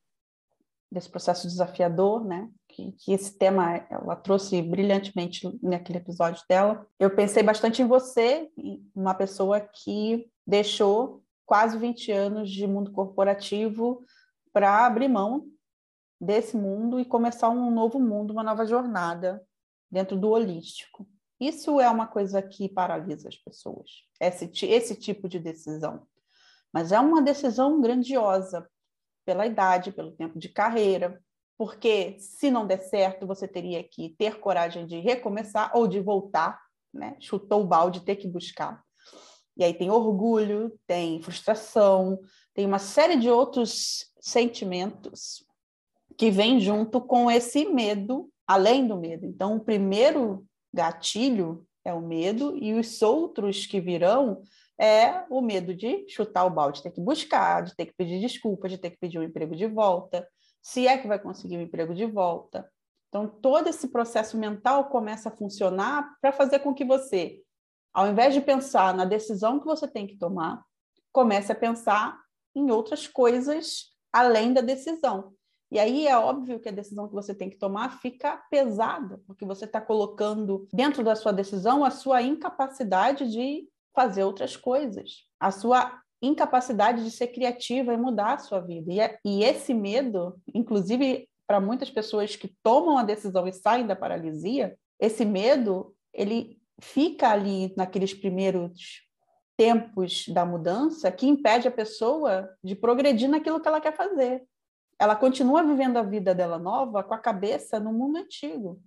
desse 0.92 1.10
processo 1.10 1.48
desafiador, 1.48 2.24
né? 2.26 2.50
Que, 2.70 2.92
que, 2.94 3.12
esse 3.12 3.38
tema 3.38 3.86
ela 3.90 4.16
trouxe 4.16 4.62
brilhantemente 4.62 5.50
naquele 5.62 6.00
episódio 6.00 6.44
dela. 6.48 6.86
Eu 7.00 7.10
pensei 7.10 7.44
bastante 7.44 7.82
em 7.82 7.88
você, 7.88 8.50
uma 8.96 9.14
pessoa 9.14 9.60
que 9.60 10.30
deixou 10.46 11.24
quase 11.46 11.78
20 11.78 12.12
anos 12.12 12.50
de 12.50 12.68
mundo 12.68 12.92
corporativo 12.92 14.06
para 14.54 14.86
abrir 14.86 15.08
mão 15.08 15.46
desse 16.20 16.58
mundo 16.58 17.00
e 17.00 17.06
começar 17.06 17.50
um 17.50 17.72
novo 17.72 18.00
mundo, 18.00 18.32
uma 18.32 18.44
nova 18.44 18.66
jornada 18.66 19.42
dentro 19.90 20.18
do 20.18 20.30
holístico. 20.30 21.08
Isso 21.40 21.80
é 21.80 21.90
uma 21.90 22.08
coisa 22.08 22.42
que 22.42 22.68
paralisa 22.68 23.28
as 23.28 23.36
pessoas, 23.36 23.90
esse, 24.20 24.50
esse 24.66 24.96
tipo 24.96 25.30
de 25.30 25.40
decisão. 25.40 26.08
Mas 26.74 26.92
é 26.92 27.00
uma 27.00 27.22
decisão 27.22 27.80
grandiosa 27.80 28.68
pela 29.28 29.46
idade, 29.46 29.92
pelo 29.92 30.14
tempo 30.14 30.40
de 30.40 30.48
carreira, 30.48 31.22
porque 31.58 32.16
se 32.18 32.50
não 32.50 32.66
der 32.66 32.82
certo, 32.82 33.28
você 33.28 33.46
teria 33.46 33.84
que 33.84 34.16
ter 34.18 34.40
coragem 34.40 34.86
de 34.86 35.02
recomeçar 35.02 35.70
ou 35.76 35.86
de 35.86 36.00
voltar, 36.00 36.58
né? 36.94 37.18
Chutou 37.20 37.62
o 37.64 37.68
balde, 37.68 38.06
ter 38.06 38.16
que 38.16 38.26
buscar. 38.26 38.82
E 39.58 39.66
aí 39.66 39.74
tem 39.74 39.92
orgulho, 39.92 40.80
tem 40.88 41.22
frustração, 41.22 42.18
tem 42.54 42.66
uma 42.66 42.80
série 42.80 43.18
de 43.18 43.30
outros 43.30 44.10
sentimentos 44.22 45.44
que 46.18 46.32
vêm 46.32 46.58
junto 46.58 47.02
com 47.02 47.30
esse 47.30 47.66
medo 47.66 48.30
além 48.48 48.88
do 48.88 48.96
medo. 48.96 49.26
Então, 49.26 49.58
o 49.58 49.60
primeiro 49.60 50.46
gatilho 50.74 51.68
é 51.84 51.94
o 51.94 52.02
medo, 52.02 52.56
e 52.56 52.74
os 52.74 53.02
outros 53.02 53.66
que 53.66 53.82
virão 53.82 54.42
é 54.80 55.26
o 55.30 55.42
medo 55.42 55.74
de 55.74 56.08
chutar 56.08 56.46
o 56.46 56.50
balde, 56.50 56.78
de 56.78 56.84
ter 56.84 56.92
que 56.92 57.02
buscar, 57.02 57.64
de 57.64 57.76
ter 57.76 57.88
que 57.88 57.94
pedir 57.96 58.20
desculpa, 58.20 58.70
de 58.70 58.78
ter 58.78 58.92
que 58.92 58.98
pedir 58.98 59.20
um 59.20 59.24
emprego 59.24 59.56
de 59.56 59.66
volta, 59.66 60.28
se 60.62 60.88
é 60.88 60.98
que 60.98 61.08
vai 61.08 61.20
conseguir 61.20 61.58
um 61.58 61.62
emprego 61.62 61.96
de 61.96 62.06
volta. 62.06 62.70
Então, 63.10 63.28
todo 63.28 63.68
esse 63.68 63.88
processo 63.88 64.38
mental 64.38 64.90
começa 64.90 65.30
a 65.30 65.36
funcionar 65.36 66.16
para 66.22 66.32
fazer 66.32 66.60
com 66.60 66.74
que 66.74 66.86
você, 66.86 67.42
ao 67.94 68.08
invés 68.08 68.34
de 68.34 68.42
pensar 68.42 68.94
na 68.94 69.06
decisão 69.06 69.60
que 69.60 69.66
você 69.66 69.88
tem 69.88 70.06
que 70.06 70.18
tomar, 70.18 70.62
comece 71.12 71.52
a 71.52 71.56
pensar 71.56 72.20
em 72.54 72.70
outras 72.70 73.08
coisas 73.08 73.96
além 74.12 74.54
da 74.54 74.62
decisão. 74.62 75.34
E 75.72 75.80
aí 75.80 76.08
é 76.08 76.18
óbvio 76.18 76.60
que 76.60 76.70
a 76.70 76.72
decisão 76.72 77.08
que 77.08 77.14
você 77.14 77.36
tem 77.36 77.50
que 77.50 77.58
tomar 77.58 78.00
fica 78.00 78.38
pesada, 78.50 79.22
porque 79.26 79.46
você 79.46 79.66
está 79.66 79.82
colocando 79.82 80.68
dentro 80.72 81.04
da 81.04 81.16
sua 81.16 81.34
decisão 81.34 81.84
a 81.84 81.92
sua 81.92 82.22
incapacidade 82.22 83.30
de 83.30 83.68
fazer 83.98 84.24
outras 84.24 84.56
coisas, 84.56 85.26
a 85.40 85.50
sua 85.50 86.00
incapacidade 86.22 87.04
de 87.04 87.10
ser 87.10 87.28
criativa 87.28 87.94
e 87.94 87.98
mudar 87.98 88.36
a 88.36 88.38
sua 88.38 88.60
vida. 88.60 88.94
E, 88.94 89.00
é, 89.00 89.18
e 89.26 89.44
esse 89.44 89.74
medo, 89.74 90.40
inclusive 90.54 91.28
para 91.48 91.60
muitas 91.60 91.90
pessoas 91.90 92.36
que 92.36 92.54
tomam 92.62 92.98
a 92.98 93.04
decisão 93.04 93.48
e 93.48 93.54
saem 93.54 93.88
da 93.88 93.96
paralisia, 93.96 94.78
esse 95.00 95.26
medo 95.26 95.96
ele 96.14 96.60
fica 96.80 97.30
ali 97.30 97.74
naqueles 97.76 98.14
primeiros 98.14 99.02
tempos 99.56 100.28
da 100.28 100.46
mudança 100.46 101.12
que 101.12 101.26
impede 101.26 101.68
a 101.68 101.72
pessoa 101.72 102.48
de 102.64 102.76
progredir 102.76 103.28
naquilo 103.28 103.60
que 103.60 103.68
ela 103.68 103.82
quer 103.82 103.96
fazer 103.96 104.46
ela 105.00 105.16
continua 105.16 105.64
vivendo 105.64 105.98
a 105.98 106.04
vida 106.04 106.34
dela 106.34 106.58
nova 106.58 107.04
com 107.04 107.14
a 107.14 107.20
cabeça 107.20 107.80
no 107.80 107.94
mundo 107.94 108.18
antigo 108.18 108.82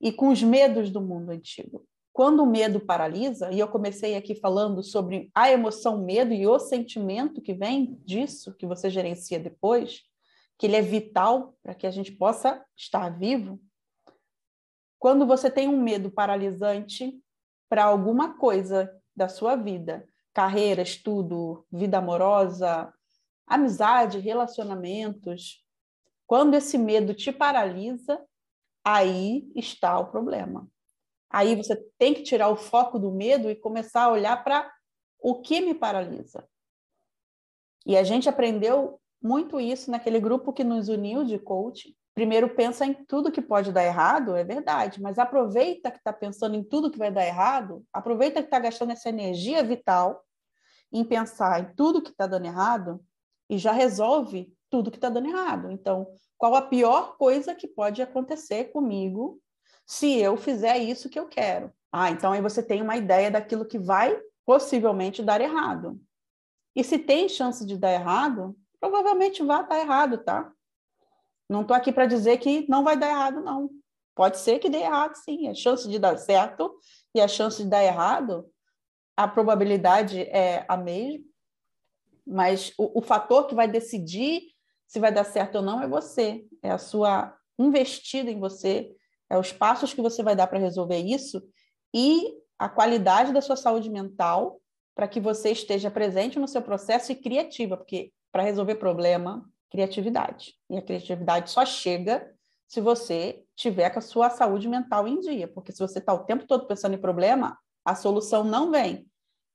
e 0.00 0.12
com 0.12 0.28
os 0.28 0.42
medos 0.42 0.90
do 0.90 1.00
mundo 1.00 1.30
antigo. 1.30 1.84
Quando 2.18 2.42
o 2.42 2.46
medo 2.46 2.80
paralisa, 2.80 3.48
e 3.52 3.60
eu 3.60 3.68
comecei 3.68 4.16
aqui 4.16 4.34
falando 4.34 4.82
sobre 4.82 5.30
a 5.32 5.52
emoção 5.52 6.04
medo 6.04 6.34
e 6.34 6.48
o 6.48 6.58
sentimento 6.58 7.40
que 7.40 7.54
vem 7.54 7.94
disso, 8.04 8.56
que 8.56 8.66
você 8.66 8.90
gerencia 8.90 9.38
depois, 9.38 10.02
que 10.58 10.66
ele 10.66 10.74
é 10.74 10.82
vital 10.82 11.54
para 11.62 11.76
que 11.76 11.86
a 11.86 11.92
gente 11.92 12.10
possa 12.10 12.60
estar 12.76 13.08
vivo. 13.16 13.60
Quando 14.98 15.24
você 15.24 15.48
tem 15.48 15.68
um 15.68 15.80
medo 15.80 16.10
paralisante 16.10 17.22
para 17.68 17.84
alguma 17.84 18.36
coisa 18.36 18.92
da 19.14 19.28
sua 19.28 19.54
vida, 19.54 20.04
carreira, 20.34 20.82
estudo, 20.82 21.64
vida 21.70 21.98
amorosa, 21.98 22.92
amizade, 23.46 24.18
relacionamentos. 24.18 25.64
Quando 26.26 26.54
esse 26.54 26.78
medo 26.78 27.14
te 27.14 27.30
paralisa, 27.30 28.20
aí 28.84 29.48
está 29.54 29.96
o 30.00 30.10
problema. 30.10 30.68
Aí 31.30 31.54
você 31.54 31.76
tem 31.98 32.14
que 32.14 32.22
tirar 32.22 32.48
o 32.48 32.56
foco 32.56 32.98
do 32.98 33.10
medo 33.10 33.50
e 33.50 33.56
começar 33.56 34.04
a 34.04 34.12
olhar 34.12 34.42
para 34.42 34.70
o 35.20 35.40
que 35.40 35.60
me 35.60 35.74
paralisa. 35.74 36.48
E 37.84 37.96
a 37.96 38.02
gente 38.02 38.28
aprendeu 38.28 39.00
muito 39.20 39.60
isso 39.60 39.90
naquele 39.90 40.20
grupo 40.20 40.52
que 40.52 40.64
nos 40.64 40.88
uniu 40.88 41.24
de 41.24 41.38
coaching. 41.38 41.94
Primeiro 42.14 42.54
pensa 42.54 42.84
em 42.84 42.92
tudo 42.92 43.30
que 43.30 43.40
pode 43.40 43.72
dar 43.72 43.84
errado, 43.84 44.34
é 44.34 44.42
verdade, 44.42 45.00
mas 45.00 45.18
aproveita 45.18 45.90
que 45.90 45.98
está 45.98 46.12
pensando 46.12 46.56
em 46.56 46.64
tudo 46.64 46.90
que 46.90 46.98
vai 46.98 47.12
dar 47.12 47.24
errado, 47.24 47.84
aproveita 47.92 48.40
que 48.40 48.48
está 48.48 48.58
gastando 48.58 48.90
essa 48.92 49.08
energia 49.08 49.62
vital 49.62 50.24
em 50.92 51.04
pensar 51.04 51.60
em 51.60 51.74
tudo 51.74 52.02
que 52.02 52.10
está 52.10 52.26
dando 52.26 52.46
errado 52.46 53.00
e 53.48 53.56
já 53.56 53.72
resolve 53.72 54.52
tudo 54.68 54.90
que 54.90 54.96
está 54.96 55.08
dando 55.08 55.28
errado. 55.28 55.70
Então, 55.70 56.08
qual 56.36 56.54
a 56.54 56.62
pior 56.62 57.16
coisa 57.16 57.54
que 57.54 57.68
pode 57.68 58.02
acontecer 58.02 58.72
comigo 58.72 59.40
se 59.88 60.18
eu 60.18 60.36
fizer 60.36 60.76
isso 60.76 61.08
que 61.08 61.18
eu 61.18 61.26
quero. 61.26 61.72
Ah, 61.90 62.10
então 62.10 62.30
aí 62.30 62.42
você 62.42 62.62
tem 62.62 62.82
uma 62.82 62.98
ideia 62.98 63.30
daquilo 63.30 63.64
que 63.64 63.78
vai 63.78 64.20
possivelmente 64.44 65.22
dar 65.22 65.40
errado. 65.40 65.98
E 66.76 66.84
se 66.84 66.98
tem 66.98 67.26
chance 67.26 67.64
de 67.64 67.78
dar 67.78 67.92
errado, 67.92 68.54
provavelmente 68.78 69.42
vai 69.42 69.66
dar 69.66 69.80
errado, 69.80 70.18
tá? 70.18 70.52
Não 71.48 71.62
estou 71.62 71.74
aqui 71.74 71.90
para 71.90 72.04
dizer 72.04 72.36
que 72.36 72.68
não 72.68 72.84
vai 72.84 72.98
dar 72.98 73.08
errado, 73.08 73.40
não. 73.40 73.70
Pode 74.14 74.36
ser 74.36 74.58
que 74.58 74.68
dê 74.68 74.78
errado, 74.78 75.14
sim. 75.14 75.48
A 75.48 75.54
chance 75.54 75.88
de 75.88 75.98
dar 75.98 76.18
certo 76.18 76.78
e 77.14 77.20
a 77.22 77.26
chance 77.26 77.62
de 77.62 77.70
dar 77.70 77.82
errado, 77.82 78.46
a 79.16 79.26
probabilidade 79.26 80.20
é 80.20 80.66
a 80.68 80.76
mesma, 80.76 81.24
mas 82.26 82.74
o, 82.76 82.98
o 82.98 83.02
fator 83.02 83.46
que 83.46 83.54
vai 83.54 83.66
decidir 83.66 84.42
se 84.86 85.00
vai 85.00 85.10
dar 85.10 85.24
certo 85.24 85.56
ou 85.56 85.62
não 85.62 85.82
é 85.82 85.88
você, 85.88 86.46
é 86.62 86.70
a 86.70 86.78
sua 86.78 87.34
investida 87.58 88.30
em 88.30 88.38
você, 88.38 88.94
é 89.30 89.38
os 89.38 89.52
passos 89.52 89.92
que 89.92 90.02
você 90.02 90.22
vai 90.22 90.34
dar 90.34 90.46
para 90.46 90.58
resolver 90.58 90.98
isso 90.98 91.42
e 91.94 92.34
a 92.58 92.68
qualidade 92.68 93.32
da 93.32 93.40
sua 93.40 93.56
saúde 93.56 93.88
mental 93.90 94.60
para 94.94 95.06
que 95.06 95.20
você 95.20 95.50
esteja 95.50 95.90
presente 95.90 96.38
no 96.38 96.48
seu 96.48 96.60
processo 96.60 97.12
e 97.12 97.14
criativa, 97.14 97.76
porque 97.76 98.12
para 98.32 98.42
resolver 98.42 98.74
problema, 98.76 99.48
criatividade. 99.70 100.54
E 100.68 100.76
a 100.76 100.82
criatividade 100.82 101.50
só 101.50 101.64
chega 101.64 102.28
se 102.66 102.80
você 102.80 103.42
tiver 103.56 103.90
com 103.90 103.98
a 103.98 104.02
sua 104.02 104.28
saúde 104.28 104.68
mental 104.68 105.06
em 105.06 105.20
dia, 105.20 105.48
porque 105.48 105.72
se 105.72 105.78
você 105.78 106.00
está 106.00 106.12
o 106.12 106.24
tempo 106.24 106.46
todo 106.46 106.66
pensando 106.66 106.94
em 106.94 107.00
problema, 107.00 107.56
a 107.84 107.94
solução 107.94 108.44
não 108.44 108.70
vem. 108.70 109.07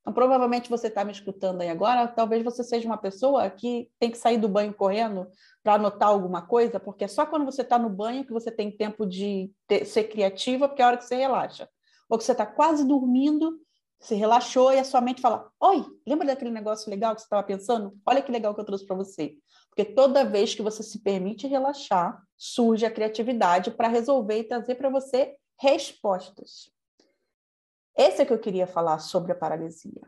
Então, 0.04 0.12
provavelmente 0.12 0.68
você 0.68 0.88
está 0.88 1.02
me 1.02 1.12
escutando 1.12 1.62
aí 1.62 1.70
agora, 1.70 2.06
talvez 2.06 2.44
você 2.44 2.62
seja 2.62 2.86
uma 2.86 2.98
pessoa 2.98 3.48
que 3.48 3.90
tem 3.98 4.10
que 4.10 4.18
sair 4.18 4.36
do 4.36 4.46
banho 4.46 4.74
correndo 4.74 5.26
para 5.62 5.74
anotar 5.74 6.10
alguma 6.10 6.42
coisa, 6.42 6.78
porque 6.78 7.04
é 7.04 7.08
só 7.08 7.24
quando 7.24 7.46
você 7.46 7.62
está 7.62 7.78
no 7.78 7.88
banho 7.88 8.22
que 8.22 8.32
você 8.32 8.50
tem 8.50 8.70
tempo 8.70 9.06
de 9.06 9.50
ter, 9.66 9.86
ser 9.86 10.04
criativa, 10.04 10.68
porque 10.68 10.82
é 10.82 10.84
a 10.84 10.88
hora 10.88 10.96
que 10.98 11.04
você 11.04 11.16
relaxa. 11.16 11.66
Ou 12.06 12.18
que 12.18 12.24
você 12.24 12.32
está 12.32 12.44
quase 12.44 12.86
dormindo, 12.86 13.58
se 13.98 14.14
relaxou 14.14 14.74
e 14.74 14.78
a 14.78 14.84
sua 14.84 15.00
mente 15.00 15.22
fala: 15.22 15.50
Oi, 15.58 15.82
lembra 16.06 16.26
daquele 16.26 16.50
negócio 16.50 16.90
legal 16.90 17.14
que 17.14 17.22
você 17.22 17.26
estava 17.26 17.42
pensando? 17.42 17.98
Olha 18.04 18.20
que 18.20 18.30
legal 18.30 18.54
que 18.54 18.60
eu 18.60 18.64
trouxe 18.66 18.86
para 18.86 18.96
você. 18.96 19.34
Porque 19.70 19.86
toda 19.86 20.22
vez 20.22 20.54
que 20.54 20.60
você 20.60 20.82
se 20.82 20.98
permite 21.02 21.46
relaxar, 21.46 22.22
surge 22.36 22.84
a 22.84 22.90
criatividade 22.90 23.70
para 23.70 23.88
resolver 23.88 24.38
e 24.38 24.44
trazer 24.44 24.74
para 24.74 24.90
você 24.90 25.34
respostas. 25.58 26.73
Esse 27.96 28.22
é 28.22 28.26
que 28.26 28.32
eu 28.32 28.38
queria 28.38 28.66
falar 28.66 28.98
sobre 28.98 29.30
a 29.30 29.36
paralisia. 29.36 30.02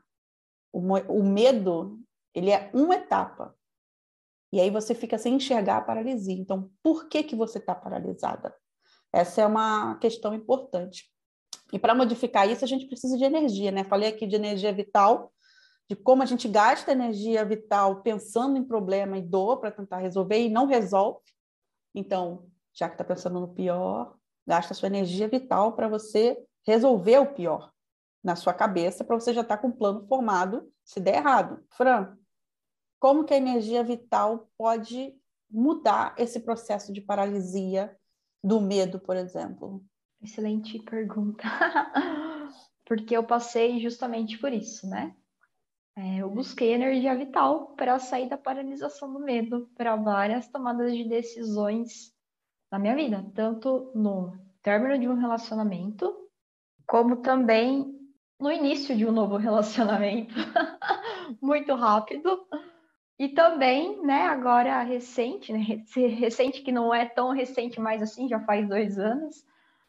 O, 0.72 0.80
o 0.80 1.22
medo, 1.22 2.00
ele 2.34 2.50
é 2.50 2.70
uma 2.74 2.96
etapa. 2.96 3.56
E 4.52 4.60
aí 4.60 4.70
você 4.70 4.94
fica 4.94 5.16
sem 5.16 5.34
enxergar 5.34 5.78
a 5.78 5.82
paralisia. 5.82 6.34
Então, 6.34 6.70
por 6.82 7.08
que, 7.08 7.22
que 7.22 7.36
você 7.36 7.58
está 7.58 7.74
paralisada? 7.74 8.54
Essa 9.12 9.42
é 9.42 9.46
uma 9.46 9.96
questão 9.98 10.34
importante. 10.34 11.10
E 11.72 11.78
para 11.78 11.94
modificar 11.94 12.48
isso, 12.48 12.64
a 12.64 12.68
gente 12.68 12.86
precisa 12.86 13.16
de 13.16 13.24
energia, 13.24 13.70
né? 13.70 13.84
Falei 13.84 14.08
aqui 14.08 14.26
de 14.26 14.36
energia 14.36 14.72
vital, 14.72 15.32
de 15.88 15.94
como 15.94 16.22
a 16.22 16.26
gente 16.26 16.48
gasta 16.48 16.92
energia 16.92 17.44
vital 17.44 18.02
pensando 18.02 18.56
em 18.56 18.64
problema 18.64 19.16
e 19.16 19.22
dor 19.22 19.58
para 19.58 19.70
tentar 19.70 19.98
resolver 19.98 20.40
e 20.40 20.48
não 20.48 20.66
resolve. 20.66 21.20
Então, 21.94 22.48
já 22.74 22.88
que 22.88 22.94
está 22.94 23.04
pensando 23.04 23.40
no 23.40 23.48
pior, 23.48 24.16
gasta 24.46 24.74
sua 24.74 24.88
energia 24.88 25.28
vital 25.28 25.72
para 25.72 25.88
você 25.88 26.36
resolver 26.64 27.18
o 27.18 27.32
pior 27.32 27.72
na 28.26 28.34
sua 28.34 28.52
cabeça 28.52 29.04
para 29.04 29.14
você 29.14 29.32
já 29.32 29.42
estar 29.42 29.56
tá 29.56 29.62
com 29.62 29.68
um 29.68 29.72
plano 29.72 30.04
formado 30.08 30.68
se 30.84 30.98
der 30.98 31.18
errado. 31.18 31.64
Fran, 31.70 32.18
como 32.98 33.22
que 33.24 33.32
a 33.32 33.36
energia 33.36 33.84
vital 33.84 34.50
pode 34.58 35.14
mudar 35.48 36.12
esse 36.18 36.40
processo 36.40 36.92
de 36.92 37.00
paralisia 37.00 37.96
do 38.42 38.60
medo, 38.60 38.98
por 38.98 39.16
exemplo? 39.16 39.80
Excelente 40.20 40.80
pergunta. 40.80 41.44
Porque 42.84 43.16
eu 43.16 43.22
passei 43.22 43.78
justamente 43.78 44.36
por 44.38 44.52
isso, 44.52 44.88
né? 44.88 45.14
É, 45.94 46.16
eu 46.16 46.28
busquei 46.28 46.74
energia 46.74 47.16
vital 47.16 47.76
para 47.76 47.96
sair 48.00 48.28
da 48.28 48.36
paralisação 48.36 49.12
do 49.12 49.20
medo 49.20 49.70
para 49.76 49.94
várias 49.94 50.48
tomadas 50.48 50.92
de 50.92 51.04
decisões 51.04 52.12
na 52.72 52.78
minha 52.78 52.96
vida, 52.96 53.24
tanto 53.36 53.92
no 53.94 54.36
término 54.62 54.98
de 54.98 55.08
um 55.08 55.14
relacionamento, 55.14 56.12
como 56.86 57.16
também 57.16 57.95
no 58.40 58.50
início 58.50 58.96
de 58.96 59.06
um 59.06 59.12
novo 59.12 59.36
relacionamento, 59.38 60.34
muito 61.40 61.74
rápido. 61.74 62.46
E 63.18 63.30
também, 63.30 64.02
né, 64.04 64.26
agora 64.26 64.82
recente, 64.82 65.52
né, 65.52 65.82
recente 65.94 66.60
que 66.60 66.70
não 66.70 66.92
é 66.92 67.06
tão 67.06 67.30
recente 67.32 67.80
mais 67.80 68.02
assim, 68.02 68.28
já 68.28 68.38
faz 68.40 68.68
dois 68.68 68.98
anos, 68.98 69.42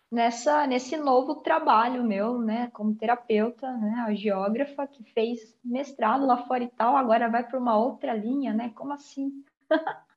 nessa 0.09 0.65
nesse 0.65 0.95
novo 0.95 1.35
trabalho 1.35 2.05
meu, 2.05 2.39
né, 2.39 2.69
como 2.71 2.95
terapeuta, 2.95 3.69
né, 3.73 4.05
a 4.07 4.13
geógrafa 4.13 4.87
que 4.87 5.03
fez 5.11 5.59
mestrado 5.63 6.25
lá 6.25 6.37
fora 6.37 6.63
e 6.63 6.69
tal, 6.69 6.95
agora 6.95 7.29
vai 7.29 7.43
para 7.43 7.59
uma 7.59 7.77
outra 7.77 8.13
linha, 8.13 8.53
né? 8.53 8.71
Como 8.73 8.93
assim? 8.93 9.43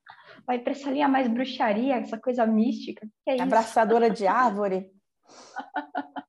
vai 0.46 0.60
para 0.60 0.72
essa 0.72 0.90
linha 0.90 1.08
mais 1.08 1.26
bruxaria, 1.26 1.96
essa 1.96 2.16
coisa 2.16 2.46
mística. 2.46 3.08
Que 3.24 3.30
é 3.32 3.42
Abraçadora 3.42 4.08
de 4.08 4.26
árvore. 4.26 4.88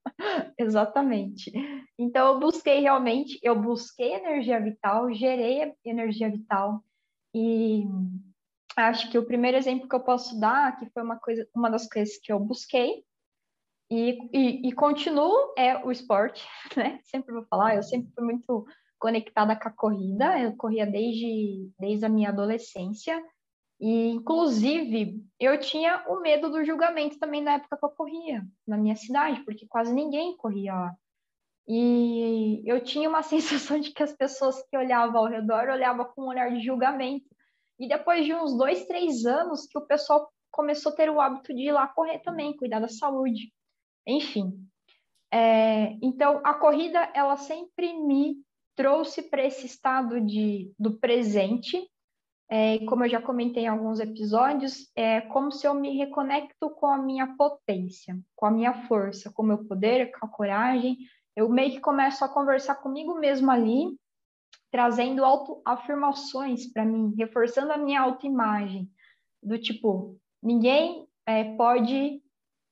Exatamente. 0.62 1.52
Então 1.98 2.34
eu 2.34 2.40
busquei 2.40 2.80
realmente, 2.80 3.40
eu 3.42 3.60
busquei 3.60 4.14
energia 4.14 4.60
vital, 4.60 5.12
gerei 5.14 5.74
energia 5.84 6.30
vital 6.30 6.84
e 7.34 7.84
acho 8.76 9.10
que 9.10 9.18
o 9.18 9.26
primeiro 9.26 9.58
exemplo 9.58 9.90
que 9.90 9.96
eu 9.96 10.04
posso 10.04 10.40
dar, 10.40 10.78
que 10.78 10.90
foi 10.92 11.04
uma 11.04 11.18
coisa, 11.18 11.48
uma 11.56 11.70
das 11.70 11.88
coisas 11.88 12.18
que 12.18 12.32
eu 12.32 12.40
busquei 12.40 13.04
e, 13.90 14.18
e, 14.32 14.70
e 14.70 14.72
continuo 14.72 15.54
é 15.58 15.84
o 15.84 15.92
esporte, 15.92 16.48
né? 16.78 17.00
Sempre 17.04 17.34
vou 17.34 17.46
falar, 17.46 17.76
eu 17.76 17.84
sempre 17.84 18.12
fui 18.14 18.24
muito 18.24 18.66
conectada 19.00 19.56
com 19.56 19.68
a 19.68 19.72
corrida, 19.72 20.40
eu 20.40 20.56
corria 20.56 20.86
desde, 20.86 21.72
desde 21.80 22.06
a 22.06 22.10
minha 22.10 22.30
adolescência 22.30 23.22
e, 23.82 24.10
inclusive, 24.12 25.26
eu 25.40 25.60
tinha 25.60 26.06
o 26.08 26.22
medo 26.22 26.52
do 26.52 26.64
julgamento 26.64 27.18
também 27.18 27.42
na 27.42 27.54
época 27.54 27.76
que 27.76 27.84
eu 27.84 27.90
corria, 27.90 28.46
na 28.68 28.78
minha 28.78 28.96
cidade, 28.96 29.44
porque 29.44 29.66
quase 29.68 29.92
ninguém 29.92 30.38
corria 30.38 30.72
lá. 30.72 30.96
E 31.68 32.62
eu 32.64 32.84
tinha 32.84 33.10
uma 33.10 33.24
sensação 33.24 33.80
de 33.80 33.92
que 33.92 34.04
as 34.04 34.14
pessoas 34.14 34.62
que 34.70 34.78
olhavam 34.78 35.18
ao 35.18 35.28
redor 35.28 35.68
olhavam 35.68 36.06
com 36.06 36.22
um 36.22 36.28
olhar 36.28 36.52
de 36.52 36.64
julgamento. 36.64 37.26
E 37.80 37.88
depois 37.88 38.24
de 38.24 38.36
uns 38.36 38.56
dois, 38.56 38.86
três 38.86 39.26
anos, 39.26 39.66
que 39.66 39.80
o 39.80 39.88
pessoal 39.88 40.32
começou 40.52 40.92
a 40.92 40.96
ter 40.96 41.10
o 41.10 41.20
hábito 41.20 41.52
de 41.52 41.64
ir 41.64 41.72
lá 41.72 41.88
correr 41.88 42.20
também, 42.20 42.56
cuidar 42.56 42.82
da 42.82 42.88
saúde. 42.88 43.52
Enfim. 44.06 44.64
É, 45.34 45.98
então, 46.04 46.40
a 46.44 46.54
corrida, 46.54 47.12
ela 47.16 47.36
sempre 47.36 47.94
me 47.94 48.36
trouxe 48.76 49.24
para 49.24 49.44
esse 49.44 49.66
estado 49.66 50.22
de, 50.22 50.72
do 50.78 51.00
presente, 51.00 51.90
é, 52.54 52.80
como 52.80 53.06
eu 53.06 53.10
já 53.10 53.22
comentei 53.22 53.64
em 53.64 53.68
alguns 53.70 54.02
episódios, 54.02 54.92
é 54.94 55.22
como 55.22 55.54
se 55.54 55.66
eu 55.66 55.74
me 55.74 55.98
reconecto 55.98 56.70
com 56.72 56.86
a 56.86 56.98
minha 56.98 57.34
potência, 57.38 58.20
com 58.36 58.46
a 58.46 58.52
minha 58.52 58.74
força, 58.90 59.32
com 59.32 59.42
o 59.42 59.46
meu 59.46 59.66
poder, 59.66 60.12
com 60.12 60.26
a 60.26 60.30
coragem. 60.30 60.98
Eu 61.34 61.48
meio 61.48 61.72
que 61.72 61.80
começo 61.80 62.26
a 62.26 62.28
conversar 62.28 62.76
comigo 62.76 63.16
mesmo 63.16 63.50
ali, 63.50 63.98
trazendo 64.70 65.24
afirmações 65.64 66.70
para 66.70 66.84
mim, 66.84 67.16
reforçando 67.18 67.72
a 67.72 67.78
minha 67.78 68.02
autoimagem, 68.02 68.92
do 69.42 69.58
tipo, 69.58 70.20
ninguém 70.44 71.08
é, 71.26 71.56
pode 71.56 72.22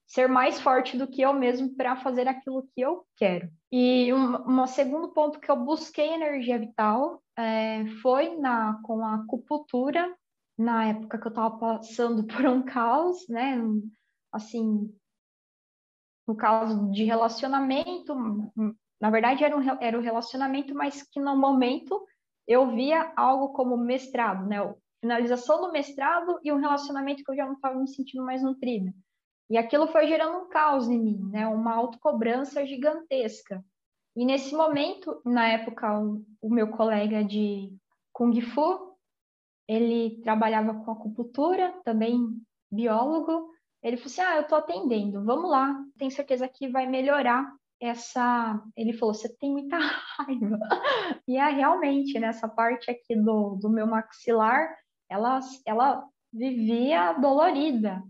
ser 0.05 0.27
mais 0.27 0.59
forte 0.59 0.97
do 0.97 1.07
que 1.07 1.21
eu 1.21 1.31
mesmo 1.31 1.73
para 1.75 1.95
fazer 1.95 2.27
aquilo 2.27 2.67
que 2.75 2.81
eu 2.81 3.05
quero. 3.15 3.49
E 3.71 4.11
um, 4.11 4.61
um, 4.61 4.67
segundo 4.67 5.13
ponto 5.13 5.39
que 5.39 5.49
eu 5.49 5.55
busquei 5.55 6.09
energia 6.09 6.57
vital 6.57 7.23
é, 7.39 7.85
foi 8.01 8.35
na 8.37 8.79
com 8.83 9.03
a 9.05 9.15
acupuntura, 9.15 10.13
na 10.57 10.89
época 10.89 11.17
que 11.17 11.27
eu 11.27 11.29
estava 11.29 11.57
passando 11.57 12.25
por 12.27 12.45
um 12.45 12.61
caos, 12.63 13.27
né? 13.29 13.57
Assim, 14.31 14.93
no 16.27 16.35
caso 16.35 16.91
de 16.91 17.05
relacionamento, 17.05 18.13
na 19.01 19.09
verdade 19.09 19.43
era 19.43 19.57
um, 19.57 19.61
era 19.81 19.97
um 19.97 20.01
relacionamento, 20.01 20.75
mas 20.75 21.01
que 21.01 21.19
no 21.19 21.35
momento 21.35 22.05
eu 22.47 22.71
via 22.71 23.13
algo 23.15 23.53
como 23.53 23.77
mestrado, 23.77 24.45
né? 24.45 24.57
Finalização 25.01 25.61
do 25.61 25.71
mestrado 25.71 26.39
e 26.43 26.51
um 26.51 26.59
relacionamento 26.59 27.23
que 27.23 27.31
eu 27.31 27.35
já 27.35 27.45
não 27.45 27.53
estava 27.53 27.79
me 27.79 27.87
sentindo 27.87 28.23
mais 28.23 28.43
nutrida. 28.43 28.93
E 29.49 29.57
aquilo 29.57 29.87
foi 29.87 30.07
gerando 30.07 30.37
um 30.39 30.49
caos 30.49 30.89
em 30.89 30.99
mim, 30.99 31.29
né? 31.31 31.47
Uma 31.47 31.73
autocobrança 31.73 32.65
gigantesca. 32.65 33.63
E 34.19 34.25
nesse 34.25 34.53
momento, 34.53 35.21
na 35.23 35.47
época, 35.47 35.97
o, 35.97 36.25
o 36.41 36.49
meu 36.53 36.67
colega 36.71 37.23
de 37.23 37.73
Kung 38.11 38.33
Fu, 38.41 38.97
ele 39.65 40.19
trabalhava 40.21 40.73
com 40.73 40.91
acupuntura, 40.91 41.73
também 41.85 42.19
biólogo. 42.69 43.49
Ele 43.81 43.95
falou 43.95 44.11
assim: 44.11 44.21
Ah, 44.21 44.35
eu 44.35 44.45
tô 44.45 44.55
atendendo, 44.55 45.23
vamos 45.23 45.49
lá, 45.49 45.73
tenho 45.97 46.11
certeza 46.11 46.49
que 46.49 46.67
vai 46.67 46.85
melhorar 46.85 47.49
essa. 47.79 48.61
Ele 48.75 48.91
falou: 48.91 49.13
Você 49.13 49.33
tem 49.37 49.53
muita 49.53 49.77
raiva. 50.19 50.59
E 51.25 51.37
é 51.37 51.49
realmente, 51.51 52.19
nessa 52.19 52.49
parte 52.49 52.91
aqui 52.91 53.15
do, 53.15 53.55
do 53.55 53.69
meu 53.69 53.87
maxilar, 53.87 54.75
ela, 55.09 55.39
ela 55.65 56.05
vivia 56.33 57.13
dolorida. 57.13 58.03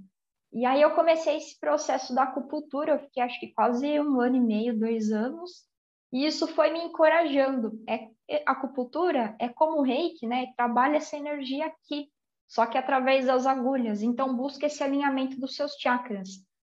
E 0.52 0.66
aí 0.66 0.82
eu 0.82 0.96
comecei 0.96 1.38
esse 1.38 1.60
processo 1.60 2.16
da 2.16 2.24
acupuntura, 2.24 2.94
eu 2.94 3.00
fiquei 3.00 3.22
acho 3.22 3.40
que 3.40 3.54
quase 3.54 4.00
um 4.00 4.20
ano 4.20 4.38
e 4.38 4.42
meio, 4.42 4.80
dois 4.80 5.12
anos, 5.12 5.69
e 6.12 6.26
isso 6.26 6.48
foi 6.48 6.72
me 6.72 6.80
encorajando. 6.80 7.80
É, 7.88 8.10
a 8.46 8.52
acupuntura 8.52 9.36
é 9.40 9.48
como 9.50 9.80
o 9.80 9.84
reiki, 9.84 10.28
né? 10.28 10.48
Trabalha 10.56 10.98
essa 10.98 11.18
energia 11.18 11.66
aqui, 11.66 12.10
só 12.48 12.66
que 12.66 12.78
através 12.78 13.26
das 13.28 13.46
agulhas. 13.46 14.02
Então, 14.02 14.36
busca 14.36 14.66
esse 14.66 14.84
alinhamento 14.84 15.40
dos 15.40 15.56
seus 15.56 15.74
chakras. 15.74 16.30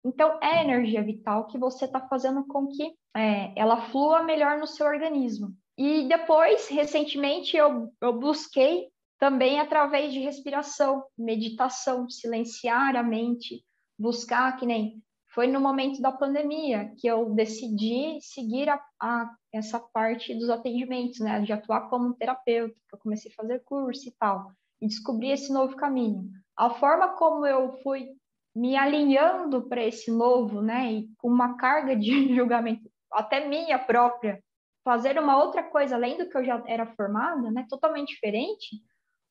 Então, 0.04 0.38
é 0.42 0.62
energia 0.62 1.02
vital 1.02 1.46
que 1.46 1.58
você 1.58 1.86
está 1.86 2.00
fazendo 2.08 2.46
com 2.46 2.68
que 2.68 2.94
é, 3.16 3.52
ela 3.56 3.88
flua 3.88 4.22
melhor 4.22 4.58
no 4.58 4.66
seu 4.66 4.86
organismo. 4.86 5.48
E 5.76 6.06
depois, 6.06 6.68
recentemente, 6.68 7.56
eu, 7.56 7.92
eu 8.00 8.12
busquei 8.12 8.88
também 9.18 9.58
através 9.58 10.12
de 10.12 10.20
respiração, 10.20 11.02
meditação, 11.16 12.08
silenciar 12.08 12.94
a 12.94 13.02
mente, 13.02 13.64
buscar, 13.98 14.56
que 14.56 14.66
nem 14.66 15.02
foi 15.34 15.48
no 15.48 15.60
momento 15.60 16.00
da 16.00 16.12
pandemia 16.12 16.94
que 16.96 17.08
eu 17.08 17.34
decidi 17.34 18.18
seguir 18.20 18.68
a, 18.68 18.80
a, 19.02 19.34
essa 19.52 19.80
parte 19.80 20.32
dos 20.34 20.48
atendimentos, 20.48 21.18
né, 21.18 21.40
de 21.40 21.52
atuar 21.52 21.88
como 21.90 22.14
terapeuta, 22.14 22.74
que 22.88 22.94
eu 22.94 22.98
comecei 23.00 23.30
a 23.32 23.34
fazer 23.34 23.62
curso 23.64 24.08
e 24.08 24.12
tal, 24.12 24.52
e 24.80 24.86
descobri 24.86 25.30
esse 25.30 25.52
novo 25.52 25.74
caminho. 25.74 26.30
A 26.56 26.70
forma 26.70 27.08
como 27.16 27.44
eu 27.44 27.72
fui 27.82 28.10
me 28.54 28.76
alinhando 28.76 29.68
para 29.68 29.82
esse 29.82 30.10
novo, 30.10 30.62
né, 30.62 30.92
e 30.92 31.08
com 31.18 31.28
uma 31.28 31.56
carga 31.56 31.96
de 31.96 32.10
julgamento 32.34 32.88
até 33.12 33.46
minha 33.46 33.78
própria, 33.78 34.40
fazer 34.84 35.18
uma 35.18 35.42
outra 35.42 35.62
coisa 35.62 35.96
além 35.96 36.16
do 36.16 36.28
que 36.28 36.36
eu 36.36 36.44
já 36.44 36.62
era 36.66 36.86
formada, 36.94 37.50
né, 37.50 37.66
totalmente 37.68 38.10
diferente, 38.10 38.76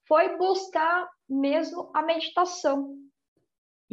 foi 0.05 0.37
buscar 0.37 1.09
mesmo 1.29 1.89
a 1.93 2.01
meditação. 2.01 2.93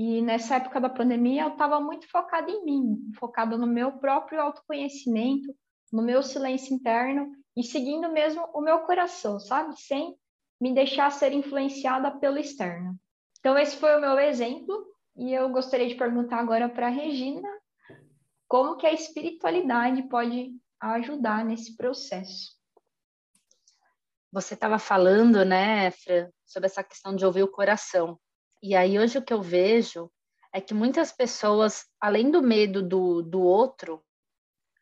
E 0.02 0.22
nessa 0.22 0.56
época 0.56 0.80
da 0.80 0.88
pandemia, 0.88 1.42
eu 1.42 1.48
estava 1.48 1.78
muito 1.78 2.08
focada 2.08 2.50
em 2.50 2.64
mim, 2.64 3.12
focada 3.18 3.58
no 3.58 3.66
meu 3.66 3.98
próprio 3.98 4.40
autoconhecimento, 4.40 5.54
no 5.92 6.02
meu 6.02 6.22
silêncio 6.22 6.74
interno 6.74 7.30
e 7.54 7.62
seguindo 7.62 8.10
mesmo 8.10 8.48
o 8.54 8.62
meu 8.62 8.78
coração, 8.78 9.38
sabe? 9.38 9.78
Sem 9.78 10.16
me 10.58 10.72
deixar 10.72 11.12
ser 11.12 11.34
influenciada 11.34 12.10
pelo 12.12 12.38
externo. 12.38 12.98
Então, 13.40 13.58
esse 13.58 13.76
foi 13.76 13.94
o 13.94 14.00
meu 14.00 14.18
exemplo. 14.18 14.86
E 15.18 15.34
eu 15.34 15.50
gostaria 15.50 15.86
de 15.86 15.96
perguntar 15.96 16.38
agora 16.38 16.66
para 16.66 16.86
a 16.86 16.90
Regina 16.90 17.46
como 18.48 18.78
que 18.78 18.86
a 18.86 18.94
espiritualidade 18.94 20.04
pode 20.04 20.50
ajudar 20.80 21.44
nesse 21.44 21.76
processo. 21.76 22.56
Você 24.32 24.54
estava 24.54 24.78
falando, 24.78 25.44
né, 25.44 25.90
Fran, 25.90 26.30
sobre 26.46 26.68
essa 26.68 26.82
questão 26.82 27.14
de 27.14 27.26
ouvir 27.26 27.42
o 27.42 27.52
coração. 27.52 28.18
E 28.62 28.74
aí 28.74 28.98
hoje 28.98 29.18
o 29.18 29.22
que 29.22 29.32
eu 29.32 29.40
vejo 29.40 30.10
é 30.52 30.60
que 30.60 30.74
muitas 30.74 31.12
pessoas, 31.12 31.86
além 32.00 32.30
do 32.30 32.42
medo 32.42 32.82
do, 32.82 33.22
do 33.22 33.40
outro, 33.40 34.04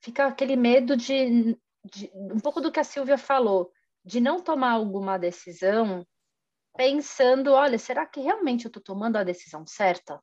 fica 0.00 0.26
aquele 0.26 0.56
medo 0.56 0.96
de, 0.96 1.56
de 1.84 2.10
um 2.14 2.40
pouco 2.40 2.60
do 2.60 2.72
que 2.72 2.80
a 2.80 2.84
Silvia 2.84 3.18
falou, 3.18 3.70
de 4.04 4.20
não 4.20 4.40
tomar 4.40 4.72
alguma 4.72 5.18
decisão 5.18 6.06
pensando, 6.76 7.52
olha, 7.52 7.78
será 7.78 8.06
que 8.06 8.20
realmente 8.20 8.64
eu 8.64 8.68
estou 8.68 8.82
tomando 8.82 9.16
a 9.16 9.24
decisão 9.24 9.66
certa? 9.66 10.22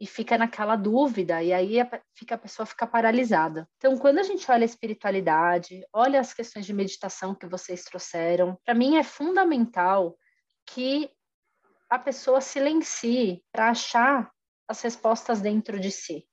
E 0.00 0.06
fica 0.06 0.38
naquela 0.38 0.76
dúvida, 0.76 1.42
e 1.42 1.52
aí 1.52 1.80
a, 1.80 1.88
fica, 2.14 2.34
a 2.34 2.38
pessoa 2.38 2.66
fica 2.66 2.86
paralisada. 2.86 3.68
Então, 3.76 3.96
quando 3.96 4.18
a 4.18 4.22
gente 4.22 4.48
olha 4.50 4.62
a 4.62 4.64
espiritualidade, 4.64 5.84
olha 5.92 6.20
as 6.20 6.34
questões 6.34 6.66
de 6.66 6.72
meditação 6.72 7.34
que 7.34 7.46
vocês 7.46 7.84
trouxeram, 7.84 8.58
para 8.64 8.74
mim 8.74 8.96
é 8.96 9.02
fundamental 9.02 10.16
que 10.66 11.10
a 11.90 11.98
pessoa 11.98 12.40
silencie 12.40 13.42
para 13.50 13.70
achar 13.70 14.30
as 14.66 14.80
respostas 14.82 15.40
dentro 15.40 15.80
de 15.80 15.90
si. 15.90 16.28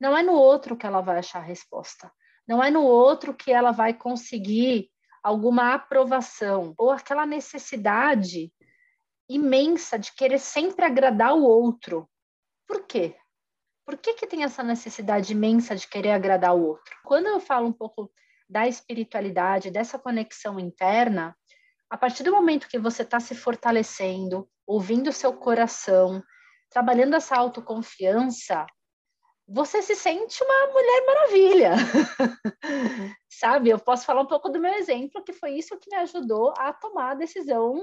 Não 0.00 0.16
é 0.16 0.22
no 0.22 0.34
outro 0.34 0.76
que 0.76 0.86
ela 0.86 1.00
vai 1.00 1.18
achar 1.18 1.40
a 1.40 1.42
resposta. 1.42 2.12
Não 2.46 2.62
é 2.62 2.70
no 2.70 2.82
outro 2.82 3.34
que 3.34 3.50
ela 3.50 3.72
vai 3.72 3.94
conseguir 3.94 4.90
alguma 5.22 5.74
aprovação 5.74 6.74
ou 6.76 6.90
aquela 6.90 7.24
necessidade 7.24 8.52
imensa 9.28 9.98
de 9.98 10.12
querer 10.14 10.38
sempre 10.38 10.84
agradar 10.84 11.34
o 11.34 11.42
outro. 11.42 12.08
Por 12.66 12.86
quê? 12.86 13.16
Por 13.86 13.96
que, 13.96 14.14
que 14.14 14.26
tem 14.26 14.44
essa 14.44 14.62
necessidade 14.62 15.32
imensa 15.32 15.74
de 15.74 15.88
querer 15.88 16.12
agradar 16.12 16.54
o 16.54 16.62
outro? 16.62 16.94
Quando 17.04 17.26
eu 17.26 17.40
falo 17.40 17.68
um 17.68 17.72
pouco 17.72 18.12
da 18.48 18.68
espiritualidade, 18.68 19.70
dessa 19.70 19.98
conexão 19.98 20.60
interna, 20.60 21.36
a 21.90 21.96
partir 21.96 22.22
do 22.22 22.32
momento 22.32 22.68
que 22.68 22.78
você 22.78 23.02
está 23.02 23.20
se 23.20 23.34
fortalecendo, 23.34 24.48
ouvindo 24.66 25.08
o 25.08 25.12
seu 25.12 25.32
coração, 25.32 26.22
trabalhando 26.70 27.14
essa 27.14 27.36
autoconfiança, 27.36 28.66
você 29.46 29.82
se 29.82 29.94
sente 29.94 30.42
uma 30.42 30.66
mulher 30.72 31.06
maravilha. 31.06 31.72
Sabe? 33.28 33.68
Eu 33.68 33.78
posso 33.78 34.06
falar 34.06 34.22
um 34.22 34.26
pouco 34.26 34.48
do 34.48 34.60
meu 34.60 34.72
exemplo, 34.74 35.22
que 35.22 35.32
foi 35.32 35.52
isso 35.52 35.78
que 35.78 35.90
me 35.90 35.96
ajudou 35.98 36.54
a 36.56 36.72
tomar 36.72 37.10
a 37.10 37.14
decisão 37.14 37.82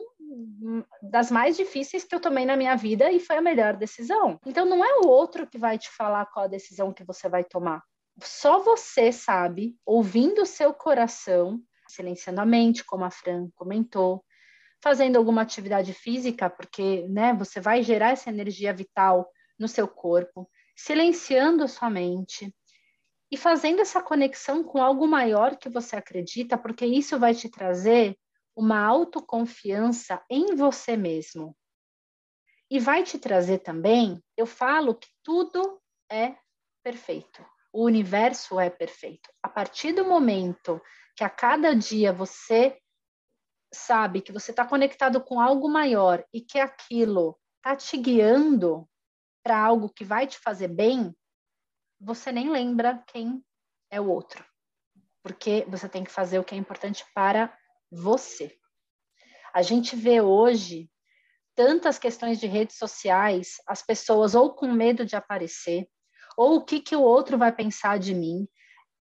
das 1.03 1.29
mais 1.29 1.55
difíceis 1.55 2.03
que 2.03 2.15
eu 2.15 2.19
tomei 2.19 2.45
na 2.45 2.57
minha 2.57 2.75
vida 2.75 3.11
e 3.11 3.19
foi 3.19 3.37
a 3.37 3.41
melhor 3.41 3.75
decisão. 3.75 4.39
Então 4.45 4.65
não 4.65 4.83
é 4.83 4.99
o 4.99 5.07
outro 5.07 5.45
que 5.45 5.57
vai 5.57 5.77
te 5.77 5.89
falar 5.89 6.25
qual 6.27 6.45
a 6.45 6.49
decisão 6.49 6.91
que 6.91 7.03
você 7.03 7.29
vai 7.29 7.43
tomar. 7.43 7.83
Só 8.23 8.59
você 8.59 9.11
sabe, 9.11 9.75
ouvindo 9.85 10.41
o 10.41 10.45
seu 10.45 10.73
coração, 10.73 11.59
silenciando 11.87 12.41
a 12.41 12.45
mente, 12.45 12.83
como 12.83 13.03
a 13.03 13.11
Fran 13.11 13.49
comentou, 13.55 14.23
fazendo 14.81 15.17
alguma 15.17 15.41
atividade 15.41 15.93
física, 15.93 16.49
porque 16.49 17.07
né, 17.07 17.33
você 17.33 17.59
vai 17.59 17.83
gerar 17.83 18.11
essa 18.11 18.29
energia 18.29 18.73
vital 18.73 19.31
no 19.57 19.67
seu 19.67 19.87
corpo, 19.87 20.49
silenciando 20.75 21.63
a 21.63 21.67
sua 21.67 21.89
mente 21.89 22.53
e 23.31 23.37
fazendo 23.37 23.79
essa 23.81 24.01
conexão 24.01 24.63
com 24.63 24.81
algo 24.81 25.07
maior 25.07 25.55
que 25.55 25.69
você 25.69 25.95
acredita, 25.95 26.57
porque 26.57 26.85
isso 26.85 27.17
vai 27.19 27.33
te 27.33 27.47
trazer 27.47 28.17
uma 28.55 28.83
autoconfiança 28.83 30.21
em 30.29 30.55
você 30.55 30.97
mesmo. 30.97 31.55
E 32.69 32.79
vai 32.79 33.03
te 33.03 33.19
trazer 33.19 33.59
também, 33.59 34.21
eu 34.35 34.45
falo 34.45 34.95
que 34.95 35.09
tudo 35.23 35.79
é 36.09 36.35
perfeito. 36.83 37.45
O 37.71 37.85
universo 37.85 38.59
é 38.59 38.69
perfeito. 38.69 39.29
A 39.41 39.47
partir 39.47 39.93
do 39.93 40.03
momento 40.03 40.81
que 41.15 41.23
a 41.23 41.29
cada 41.29 41.73
dia 41.73 42.11
você 42.11 42.80
sabe 43.73 44.21
que 44.21 44.31
você 44.31 44.51
está 44.51 44.65
conectado 44.65 45.21
com 45.21 45.39
algo 45.39 45.69
maior 45.69 46.25
e 46.33 46.41
que 46.41 46.59
aquilo 46.59 47.39
está 47.57 47.75
te 47.75 47.97
guiando 47.97 48.87
para 49.43 49.57
algo 49.57 49.89
que 49.89 50.03
vai 50.03 50.27
te 50.27 50.37
fazer 50.37 50.67
bem, 50.67 51.15
você 51.99 52.31
nem 52.31 52.49
lembra 52.49 53.03
quem 53.07 53.43
é 53.89 53.99
o 53.99 54.09
outro. 54.09 54.43
Porque 55.23 55.65
você 55.67 55.87
tem 55.87 56.03
que 56.03 56.11
fazer 56.11 56.39
o 56.39 56.43
que 56.43 56.55
é 56.55 56.57
importante 56.57 57.05
para 57.13 57.55
você. 57.91 58.57
A 59.53 59.61
gente 59.61 59.95
vê 59.95 60.21
hoje 60.21 60.89
tantas 61.55 61.99
questões 61.99 62.39
de 62.39 62.47
redes 62.47 62.77
sociais, 62.77 63.55
as 63.67 63.81
pessoas 63.81 64.33
ou 64.33 64.53
com 64.53 64.71
medo 64.71 65.05
de 65.05 65.15
aparecer, 65.15 65.87
ou 66.37 66.55
o 66.55 66.65
que, 66.65 66.79
que 66.79 66.95
o 66.95 67.01
outro 67.01 67.37
vai 67.37 67.51
pensar 67.51 67.99
de 67.99 68.15
mim, 68.15 68.47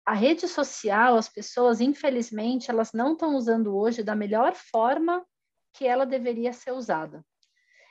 a 0.05 0.13
rede 0.13 0.47
social, 0.47 1.17
as 1.17 1.27
pessoas, 1.27 1.81
infelizmente, 1.81 2.69
elas 2.69 2.93
não 2.93 3.13
estão 3.13 3.35
usando 3.35 3.75
hoje 3.75 4.03
da 4.03 4.15
melhor 4.15 4.53
forma 4.53 5.25
que 5.73 5.85
ela 5.85 6.05
deveria 6.05 6.53
ser 6.53 6.71
usada. 6.71 7.25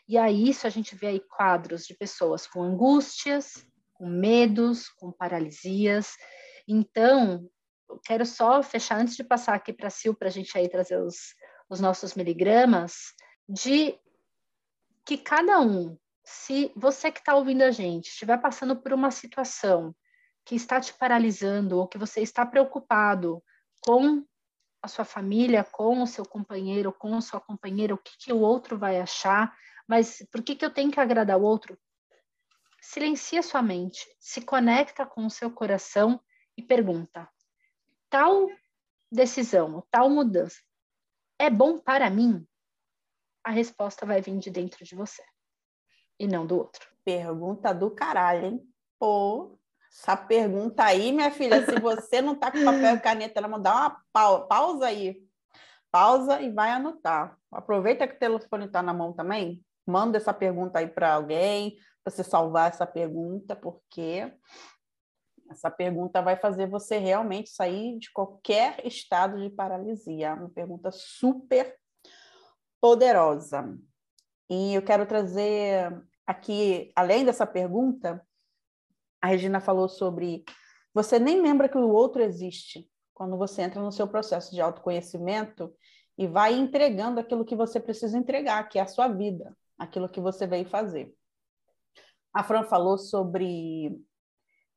E 0.06 0.16
aí 0.16 0.48
isso 0.48 0.66
a 0.66 0.70
gente 0.70 0.94
vê 0.94 1.08
aí 1.08 1.20
quadros 1.20 1.84
de 1.86 1.94
pessoas 1.94 2.46
com 2.46 2.62
angústias, 2.62 3.66
com 3.94 4.06
medos, 4.06 4.88
com 4.90 5.10
paralisias. 5.10 6.12
Então, 6.68 7.48
quero 8.04 8.24
só 8.24 8.62
fechar 8.62 9.00
antes 9.00 9.16
de 9.16 9.24
passar 9.24 9.54
aqui 9.54 9.72
para 9.72 9.88
a 9.88 9.90
Sil 9.90 10.14
para 10.14 10.28
a 10.28 10.30
gente 10.30 10.56
aí 10.56 10.68
trazer 10.68 11.00
os, 11.00 11.34
os 11.68 11.80
nossos 11.80 12.14
miligramas, 12.14 13.12
de 13.48 13.98
que 15.04 15.18
cada 15.18 15.60
um, 15.60 15.98
se 16.24 16.72
você 16.76 17.10
que 17.10 17.18
está 17.18 17.34
ouvindo 17.34 17.62
a 17.62 17.70
gente 17.70 18.08
estiver 18.08 18.38
passando 18.38 18.76
por 18.76 18.92
uma 18.92 19.10
situação 19.10 19.94
que 20.44 20.54
está 20.54 20.80
te 20.80 20.92
paralisando 20.94 21.78
ou 21.78 21.88
que 21.88 21.98
você 21.98 22.20
está 22.20 22.44
preocupado 22.44 23.42
com 23.80 24.24
a 24.82 24.88
sua 24.88 25.04
família, 25.04 25.64
com 25.64 26.02
o 26.02 26.06
seu 26.06 26.24
companheiro, 26.26 26.92
com 26.92 27.14
a 27.14 27.20
sua 27.20 27.40
companheira, 27.40 27.94
o 27.94 27.98
que, 27.98 28.16
que 28.18 28.32
o 28.32 28.40
outro 28.40 28.78
vai 28.78 29.00
achar, 29.00 29.56
mas 29.88 30.26
por 30.30 30.42
que, 30.42 30.54
que 30.54 30.64
eu 30.64 30.70
tenho 30.70 30.90
que 30.90 31.00
agradar 31.00 31.38
o 31.38 31.42
outro? 31.42 31.78
Silencia 32.80 33.42
sua 33.42 33.62
mente, 33.62 34.06
se 34.20 34.42
conecta 34.42 35.06
com 35.06 35.24
o 35.24 35.30
seu 35.30 35.50
coração 35.50 36.20
e 36.56 36.62
pergunta: 36.62 37.26
tal 38.10 38.50
decisão, 39.10 39.82
tal 39.90 40.10
mudança 40.10 40.60
é 41.38 41.48
bom 41.48 41.78
para 41.78 42.10
mim? 42.10 42.46
A 43.42 43.50
resposta 43.50 44.06
vai 44.06 44.20
vir 44.20 44.38
de 44.38 44.50
dentro 44.50 44.84
de 44.84 44.94
você 44.94 45.22
e 46.18 46.26
não 46.26 46.46
do 46.46 46.56
outro. 46.56 46.88
Pergunta 47.04 47.74
do 47.74 47.90
caralho, 47.90 48.46
hein? 48.46 48.74
Pô, 48.98 49.58
essa 49.96 50.16
pergunta 50.16 50.82
aí, 50.82 51.12
minha 51.12 51.30
filha, 51.30 51.64
se 51.64 51.78
você 51.78 52.20
não 52.20 52.32
está 52.32 52.50
com 52.50 52.64
papel 52.64 52.96
e 52.96 53.00
caneta 53.00 53.40
na 53.40 53.46
mão, 53.46 53.62
dá 53.62 53.72
uma 53.72 54.02
pausa, 54.12 54.44
pausa 54.46 54.86
aí. 54.86 55.22
Pausa 55.92 56.42
e 56.42 56.50
vai 56.50 56.70
anotar. 56.72 57.38
Aproveita 57.52 58.08
que 58.08 58.16
o 58.16 58.18
telefone 58.18 58.66
está 58.66 58.82
na 58.82 58.92
mão 58.92 59.12
também. 59.12 59.64
Manda 59.86 60.18
essa 60.18 60.34
pergunta 60.34 60.80
aí 60.80 60.88
para 60.88 61.14
alguém, 61.14 61.76
você 62.04 62.24
salvar 62.24 62.70
essa 62.70 62.84
pergunta, 62.84 63.54
porque 63.54 64.32
essa 65.48 65.70
pergunta 65.70 66.20
vai 66.20 66.36
fazer 66.36 66.66
você 66.66 66.98
realmente 66.98 67.50
sair 67.50 67.96
de 67.96 68.10
qualquer 68.12 68.84
estado 68.84 69.40
de 69.40 69.48
paralisia. 69.48 70.34
Uma 70.34 70.50
pergunta 70.50 70.90
super 70.90 71.72
poderosa. 72.80 73.78
E 74.50 74.74
eu 74.74 74.82
quero 74.82 75.06
trazer 75.06 76.04
aqui, 76.26 76.92
além 76.96 77.24
dessa 77.24 77.46
pergunta, 77.46 78.20
a 79.24 79.26
Regina 79.26 79.58
falou 79.58 79.88
sobre 79.88 80.44
você 80.92 81.18
nem 81.18 81.40
lembra 81.40 81.66
que 81.66 81.78
o 81.78 81.88
outro 81.88 82.22
existe 82.22 82.86
quando 83.14 83.38
você 83.38 83.62
entra 83.62 83.80
no 83.80 83.90
seu 83.90 84.06
processo 84.06 84.54
de 84.54 84.60
autoconhecimento 84.60 85.74
e 86.18 86.26
vai 86.26 86.52
entregando 86.52 87.18
aquilo 87.18 87.42
que 87.42 87.56
você 87.56 87.80
precisa 87.80 88.18
entregar, 88.18 88.68
que 88.68 88.78
é 88.78 88.82
a 88.82 88.86
sua 88.86 89.08
vida, 89.08 89.56
aquilo 89.78 90.10
que 90.10 90.20
você 90.20 90.46
veio 90.46 90.66
fazer. 90.66 91.10
A 92.34 92.44
Fran 92.44 92.64
falou 92.64 92.98
sobre 92.98 93.98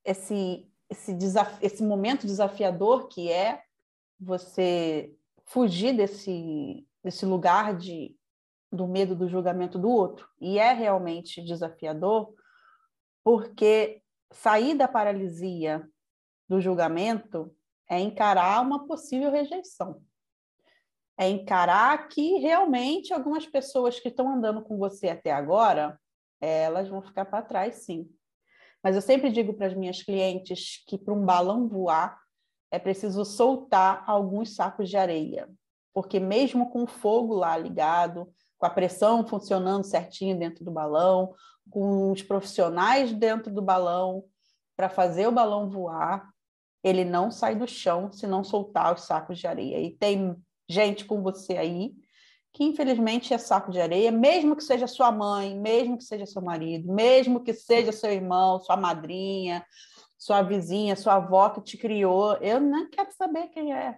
esse 0.06 0.66
esse, 0.90 1.12
esse 1.62 1.84
momento 1.84 2.26
desafiador 2.26 3.10
que 3.10 3.30
é 3.30 3.62
você 4.18 5.14
fugir 5.44 5.94
desse, 5.94 6.88
desse 7.04 7.26
lugar 7.26 7.76
de, 7.76 8.16
do 8.72 8.88
medo 8.88 9.14
do 9.14 9.28
julgamento 9.28 9.78
do 9.78 9.90
outro. 9.90 10.26
E 10.40 10.58
é 10.58 10.72
realmente 10.72 11.44
desafiador, 11.44 12.34
porque 13.26 14.02
sair 14.32 14.76
da 14.76 14.88
paralisia 14.88 15.88
do 16.48 16.62
julgamento 16.62 17.56
é 17.90 18.00
encarar 18.00 18.62
uma 18.62 18.86
possível 18.86 19.32
rejeição. 19.32 20.02
É 21.18 21.28
encarar 21.30 22.08
que 22.10 22.38
realmente 22.38 23.14
algumas 23.14 23.46
pessoas 23.46 24.00
que 24.00 24.10
estão 24.10 24.30
andando 24.30 24.62
com 24.62 24.78
você 24.78 25.10
até 25.10 25.32
agora, 25.32 26.00
elas 26.40 26.88
vão 26.88 27.02
ficar 27.02 27.26
para 27.26 27.42
trás, 27.42 27.86
sim. 27.86 28.08
Mas 28.84 28.96
eu 28.96 29.02
sempre 29.02 29.32
digo 29.32 29.54
para 29.54 29.68
as 29.68 29.74
minhas 29.74 30.04
clientes 30.04 30.84
que 30.88 30.98
para 30.98 31.14
um 31.14 31.26
balão 31.26 31.68
voar 31.68 32.20
é 32.70 32.78
preciso 32.78 33.26
soltar 33.26 34.04
alguns 34.06 34.56
sacos 34.56 34.90
de 34.90 34.98
areia, 34.98 35.50
porque 35.94 36.20
mesmo 36.20 36.70
com 36.70 36.84
o 36.84 36.88
fogo 36.88 37.34
lá 37.34 37.58
ligado, 37.58 38.32
com 38.58 38.66
a 38.66 38.70
pressão 38.70 39.26
funcionando 39.26 39.84
certinho 39.84 40.38
dentro 40.38 40.64
do 40.64 40.72
balão, 40.72 41.34
com 41.70 42.12
os 42.12 42.22
profissionais 42.22 43.14
dentro 43.14 43.52
do 43.52 43.62
balão 43.62 44.24
para 44.76 44.90
fazer 44.90 45.28
o 45.28 45.32
balão 45.32 45.70
voar, 45.70 46.30
ele 46.84 47.04
não 47.04 47.32
sai 47.32 47.56
do 47.56 47.68
chão 47.68 48.12
se 48.12 48.26
não 48.28 48.44
soltar 48.44 48.94
os 48.94 49.02
sacos 49.02 49.40
de 49.40 49.48
areia. 49.48 49.80
E 49.80 49.92
tem 49.92 50.36
gente 50.70 51.06
com 51.06 51.22
você 51.22 51.58
aí 51.58 51.94
que 52.54 52.64
infelizmente 52.64 53.34
é 53.36 53.38
saco 53.38 53.72
de 53.72 53.80
areia, 53.80 54.12
mesmo 54.12 54.56
que 54.56 54.64
seja 54.64 54.88
sua 54.88 55.12
mãe, 55.12 55.56
mesmo 55.56 55.96
que 55.96 56.04
seja 56.04 56.26
seu 56.26 56.42
marido, 56.42 56.92
mesmo 56.92 57.44
que 57.44 57.54
seja 57.54 57.92
seu 57.92 58.12
irmão, 58.12 58.60
sua 58.60 58.76
madrinha, 58.76 59.64
sua 60.18 60.42
vizinha, 60.42 60.96
sua 60.96 61.16
avó 61.16 61.50
que 61.50 61.62
te 61.62 61.78
criou, 61.78 62.36
eu 62.38 62.60
nem 62.60 62.90
quero 62.90 63.12
saber 63.12 63.50
quem 63.50 63.74
é. 63.74 63.98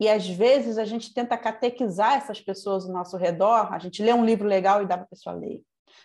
E 0.00 0.08
às 0.08 0.26
vezes 0.26 0.78
a 0.78 0.84
gente 0.84 1.12
tenta 1.12 1.36
catequizar 1.36 2.14
essas 2.14 2.40
pessoas 2.40 2.86
ao 2.86 2.92
nosso 2.92 3.16
redor, 3.16 3.72
a 3.72 3.78
gente 3.78 4.02
lê 4.02 4.12
um 4.12 4.24
livro 4.24 4.48
legal 4.48 4.82
e 4.82 4.86
dá 4.86 4.96
para 4.96 5.04
a 5.04 5.10
pessoa 5.10 5.36
ler. 5.36 5.62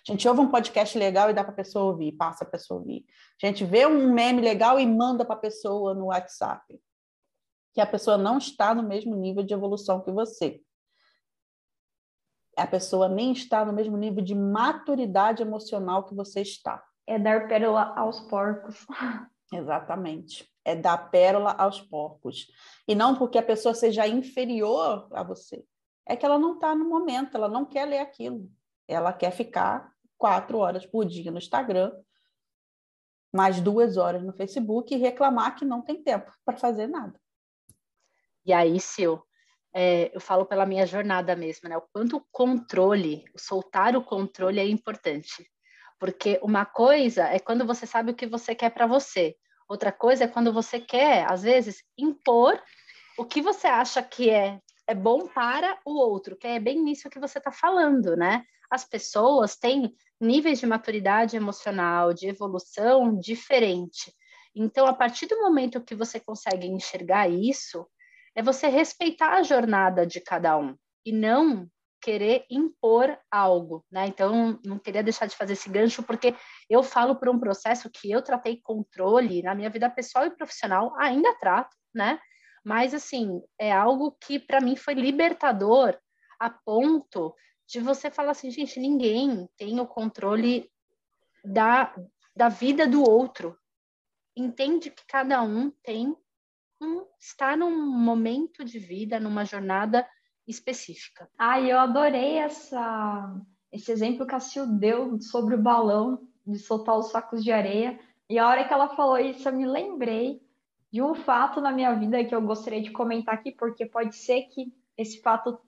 A 0.08 0.12
gente 0.12 0.28
ouve 0.28 0.42
um 0.42 0.52
podcast 0.52 0.98
legal 0.98 1.30
e 1.30 1.34
dá 1.34 1.44
para 1.44 1.54
a 1.54 1.56
pessoa 1.56 1.86
ouvir, 1.86 2.12
passa 2.12 2.44
a 2.44 2.48
pessoa 2.48 2.80
ouvir. 2.80 3.06
A 3.42 3.48
gente 3.48 3.64
vê 3.64 3.86
um 3.86 4.14
meme 4.14 4.42
legal 4.42 4.80
e 4.80 4.86
manda 4.86 5.24
para 5.24 5.36
a 5.36 5.40
pessoa 5.40 5.94
no 5.94 6.08
WhatsApp. 6.08 6.80
Que 7.74 7.82
a 7.82 7.88
pessoa 7.88 8.18
não 8.18 8.38
está 8.38 8.76
no 8.76 8.84
mesmo 8.84 9.16
nível 9.16 9.44
de 9.44 9.54
evolução 9.54 10.02
que 10.02 10.12
você 10.12 10.62
a 12.56 12.66
pessoa 12.66 13.10
nem 13.10 13.34
está 13.34 13.66
no 13.66 13.74
mesmo 13.74 13.98
nível 13.98 14.24
de 14.24 14.34
maturidade 14.34 15.42
emocional 15.42 16.04
que 16.06 16.16
você 16.16 16.42
está. 16.42 16.84
É 17.06 17.20
dar 17.20 17.48
pérola 17.48 17.94
aos 17.96 18.22
porcos. 18.22 18.86
Exatamente. 19.52 20.50
É 20.66 20.76
dar 20.76 20.98
pérola 21.12 21.52
aos 21.52 21.80
porcos. 21.80 22.48
E 22.88 22.96
não 22.96 23.16
porque 23.16 23.38
a 23.38 23.44
pessoa 23.44 23.74
seja 23.74 24.08
inferior 24.08 25.08
a 25.12 25.24
você. 25.24 25.64
É 26.06 26.16
que 26.16 26.26
ela 26.26 26.40
não 26.40 26.56
está 26.56 26.76
no 26.76 26.90
momento, 26.90 27.38
ela 27.38 27.48
não 27.48 27.66
quer 27.66 27.86
ler 27.86 28.00
aquilo. 28.00 28.50
Ela 28.88 29.14
quer 29.14 29.32
ficar 29.32 29.92
quatro 30.18 30.58
horas 30.58 30.86
por 30.86 31.06
dia 31.06 31.32
no 31.32 31.38
Instagram, 31.38 31.92
mais 33.34 33.60
duas 33.60 33.98
horas 33.98 34.24
no 34.24 34.34
Facebook 34.34 34.94
e 34.94 34.98
reclamar 34.98 35.56
que 35.56 35.66
não 35.66 35.82
tem 35.82 36.02
tempo 36.02 36.32
para 36.44 36.58
fazer 36.58 36.88
nada. 36.88 37.20
E 38.46 38.54
aí, 38.54 38.80
Sil, 38.80 39.18
é, 39.74 40.16
eu 40.16 40.22
falo 40.22 40.46
pela 40.46 40.66
minha 40.66 40.86
jornada 40.86 41.36
mesmo, 41.36 41.68
né? 41.68 41.76
O 41.76 41.82
quanto 41.82 42.18
o 42.18 42.26
controle, 42.32 43.26
soltar 43.36 43.96
o 43.96 44.04
controle 44.04 44.60
é 44.60 44.66
importante. 44.66 45.52
Porque 46.00 46.40
uma 46.42 46.66
coisa 46.66 47.24
é 47.24 47.40
quando 47.40 47.66
você 47.66 47.86
sabe 47.86 48.12
o 48.12 48.16
que 48.16 48.26
você 48.26 48.56
quer 48.56 48.70
para 48.70 48.88
você. 48.88 49.36
Outra 49.68 49.92
coisa 49.92 50.26
é 50.26 50.28
quando 50.28 50.54
você 50.54 50.80
quer, 50.80 51.26
às 51.32 51.44
vezes, 51.44 51.84
impor 51.98 52.62
o 53.18 53.26
que 53.26 53.42
você 53.42 53.68
acha 53.68 54.04
que 54.04 54.30
é, 54.30 54.60
é 54.88 54.94
bom 54.94 55.28
para 55.28 55.80
o 55.86 55.98
outro, 55.98 56.36
que 56.36 56.48
é 56.48 56.60
bem 56.60 56.84
nisso 56.84 57.10
que 57.10 57.20
você 57.20 57.38
está 57.38 57.52
falando, 57.52 58.16
né? 58.16 58.44
As 58.70 58.84
pessoas 58.84 59.56
têm 59.56 59.96
níveis 60.20 60.60
de 60.60 60.66
maturidade 60.66 61.36
emocional, 61.36 62.14
de 62.14 62.28
evolução 62.28 63.18
diferente. 63.18 64.14
Então, 64.56 64.86
a 64.86 64.94
partir 64.94 65.28
do 65.28 65.42
momento 65.42 65.84
que 65.84 65.96
você 65.96 66.20
consegue 66.20 66.68
enxergar 66.68 67.30
isso, 67.30 67.88
é 68.36 68.42
você 68.42 68.68
respeitar 68.68 69.34
a 69.34 69.44
jornada 69.44 70.06
de 70.06 70.20
cada 70.20 70.58
um 70.58 70.76
e 71.06 71.12
não 71.12 71.70
querer 72.06 72.46
impor 72.52 73.18
algo, 73.32 73.84
né? 73.92 74.06
Então, 74.06 74.60
não 74.64 74.78
queria 74.78 75.02
deixar 75.02 75.26
de 75.26 75.36
fazer 75.36 75.54
esse 75.54 75.68
gancho, 75.68 76.04
porque 76.04 76.36
eu 76.70 76.84
falo 76.84 77.16
por 77.16 77.28
um 77.28 77.40
processo 77.40 77.90
que 77.90 78.12
eu 78.12 78.22
tratei 78.22 78.62
controle 78.62 79.42
na 79.42 79.56
minha 79.56 79.72
vida 79.72 79.90
pessoal 79.90 80.28
e 80.28 80.30
profissional, 80.30 80.96
ainda 81.00 81.34
trato, 81.40 81.76
né? 81.92 82.20
Mas, 82.64 82.94
assim, 82.94 83.42
é 83.58 83.72
algo 83.72 84.16
que 84.22 84.38
para 84.38 84.62
mim 84.62 84.76
foi 84.76 84.94
libertador 84.94 85.98
a 86.40 86.48
ponto 86.48 87.34
de 87.68 87.80
você 87.80 88.12
falar 88.12 88.32
assim, 88.32 88.52
gente, 88.52 88.80
ninguém 88.80 89.50
tem 89.58 89.80
o 89.80 89.88
controle 89.88 90.70
da, 91.44 91.92
da 92.36 92.50
vida 92.50 92.88
do 92.88 93.02
outro. 93.02 93.58
Entende 94.38 94.92
que 94.92 95.04
cada 95.08 95.42
um 95.42 95.72
tem 95.82 96.16
um, 96.80 97.04
está 97.20 97.58
num 97.58 97.76
momento 97.84 98.64
de 98.64 98.78
vida, 98.78 99.20
numa 99.20 99.44
jornada 99.44 100.08
específica. 100.48 101.30
Ah, 101.38 101.60
eu 101.60 101.80
adorei 101.80 102.38
essa, 102.38 103.36
esse 103.72 103.92
exemplo 103.92 104.26
que 104.26 104.36
a 104.36 104.40
Sil 104.40 104.66
deu 104.68 105.20
sobre 105.22 105.56
o 105.56 105.62
balão, 105.62 106.28
de 106.46 106.60
soltar 106.60 106.98
os 106.98 107.10
sacos 107.10 107.44
de 107.44 107.52
areia. 107.52 108.00
E 108.30 108.38
a 108.38 108.48
hora 108.48 108.68
que 108.68 108.74
ela 108.74 108.96
falou 108.96 109.18
isso, 109.18 109.48
eu 109.48 109.54
me 109.54 109.66
lembrei 109.66 110.42
de 110.92 111.02
um 111.02 111.14
fato 111.14 111.60
na 111.60 111.72
minha 111.72 111.94
vida 111.94 112.24
que 112.24 112.34
eu 112.34 112.42
gostaria 112.42 112.82
de 112.82 112.92
comentar 112.92 113.36
aqui, 113.36 113.52
porque 113.52 113.86
pode 113.86 114.16
ser 114.16 114.44
que 114.44 114.74
esse 114.98 115.22
fato 115.22 115.60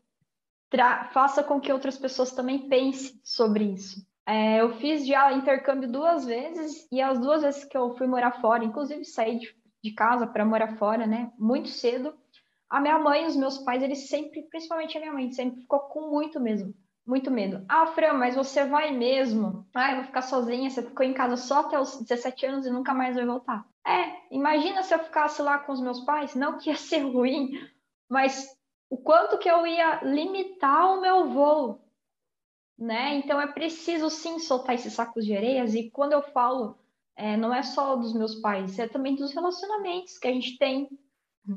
faça 1.11 1.43
com 1.43 1.59
que 1.59 1.71
outras 1.71 1.97
pessoas 1.97 2.31
também 2.31 2.67
pensem 2.69 3.19
sobre 3.23 3.65
isso. 3.65 4.05
É, 4.25 4.59
eu 4.59 4.73
fiz 4.75 5.07
já 5.07 5.31
intercâmbio 5.31 5.89
duas 5.89 6.25
vezes 6.25 6.85
e 6.91 7.01
as 7.01 7.17
duas 7.19 7.41
vezes 7.41 7.63
que 7.63 7.77
eu 7.77 7.95
fui 7.95 8.07
morar 8.07 8.41
fora, 8.41 8.63
inclusive 8.63 9.05
saí 9.05 9.39
de, 9.39 9.55
de 9.81 9.91
casa 9.91 10.27
para 10.27 10.45
morar 10.45 10.77
fora, 10.77 11.07
né? 11.07 11.31
Muito 11.37 11.69
cedo. 11.69 12.13
A 12.69 12.81
minha 12.81 12.99
mãe 12.99 13.23
e 13.23 13.27
os 13.27 13.35
meus 13.35 13.57
pais, 13.59 13.81
eles 13.81 14.09
sempre, 14.09 14.43
principalmente 14.43 14.97
a 14.97 14.99
minha 14.99 15.13
mãe, 15.13 15.31
sempre 15.31 15.61
ficou 15.61 15.79
com 15.81 16.09
muito 16.09 16.39
mesmo, 16.39 16.73
muito 17.05 17.31
medo. 17.31 17.65
Ah, 17.69 17.87
Fran, 17.87 18.13
mas 18.13 18.35
você 18.35 18.65
vai 18.65 18.91
mesmo? 18.91 19.65
Ah, 19.73 19.91
eu 19.91 19.95
vou 19.97 20.05
ficar 20.05 20.21
sozinha, 20.21 20.69
você 20.69 20.83
ficou 20.83 21.05
em 21.05 21.13
casa 21.13 21.37
só 21.37 21.61
até 21.61 21.79
os 21.79 22.01
17 22.01 22.45
anos 22.45 22.65
e 22.65 22.69
nunca 22.69 22.93
mais 22.93 23.15
vai 23.15 23.25
voltar. 23.25 23.65
É, 23.85 24.35
imagina 24.35 24.83
se 24.83 24.93
eu 24.93 24.99
ficasse 24.99 25.41
lá 25.41 25.59
com 25.59 25.71
os 25.71 25.81
meus 25.81 26.01
pais, 26.01 26.35
não 26.35 26.57
que 26.57 26.69
ia 26.69 26.75
ser 26.77 26.99
ruim, 26.99 27.51
mas 28.09 28.47
o 28.89 28.97
quanto 28.97 29.37
que 29.37 29.49
eu 29.49 29.65
ia 29.65 30.01
limitar 30.03 30.93
o 30.93 31.01
meu 31.01 31.29
voo, 31.29 31.81
né? 32.77 33.15
Então 33.15 33.39
é 33.41 33.47
preciso 33.47 34.09
sim 34.09 34.39
soltar 34.39 34.75
esses 34.75 34.93
sacos 34.93 35.25
de 35.25 35.35
areias 35.35 35.73
e 35.73 35.89
quando 35.89 36.13
eu 36.13 36.21
falo 36.21 36.77
é, 37.15 37.35
não 37.35 37.53
é 37.53 37.63
só 37.63 37.95
dos 37.95 38.13
meus 38.13 38.35
pais, 38.35 38.77
é 38.77 38.87
também 38.87 39.15
dos 39.15 39.33
relacionamentos 39.33 40.19
que 40.19 40.27
a 40.27 40.31
gente 40.31 40.57
tem. 40.59 40.87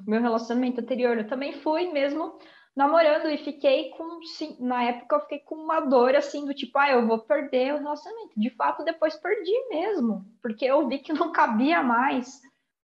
Meu 0.07 0.21
relacionamento 0.21 0.81
anterior, 0.81 1.19
eu 1.19 1.27
também 1.27 1.53
fui 1.53 1.91
mesmo 1.91 2.39
namorando 2.77 3.29
e 3.29 3.39
fiquei 3.39 3.91
com, 3.91 4.21
na 4.61 4.85
época 4.85 5.17
eu 5.17 5.21
fiquei 5.21 5.39
com 5.41 5.57
uma 5.57 5.81
dor 5.81 6.15
assim 6.15 6.45
do 6.45 6.55
tipo, 6.55 6.79
ah, 6.79 6.91
eu 6.91 7.07
vou 7.07 7.19
perder 7.19 7.75
o 7.75 7.79
relacionamento. 7.79 8.39
De 8.39 8.51
fato, 8.51 8.85
depois 8.85 9.17
perdi 9.17 9.53
mesmo, 9.69 10.25
porque 10.41 10.65
eu 10.65 10.89
vi 10.89 10.99
que 10.99 11.13
não 11.15 11.33
cabia 11.33 11.83
mais 11.83 12.41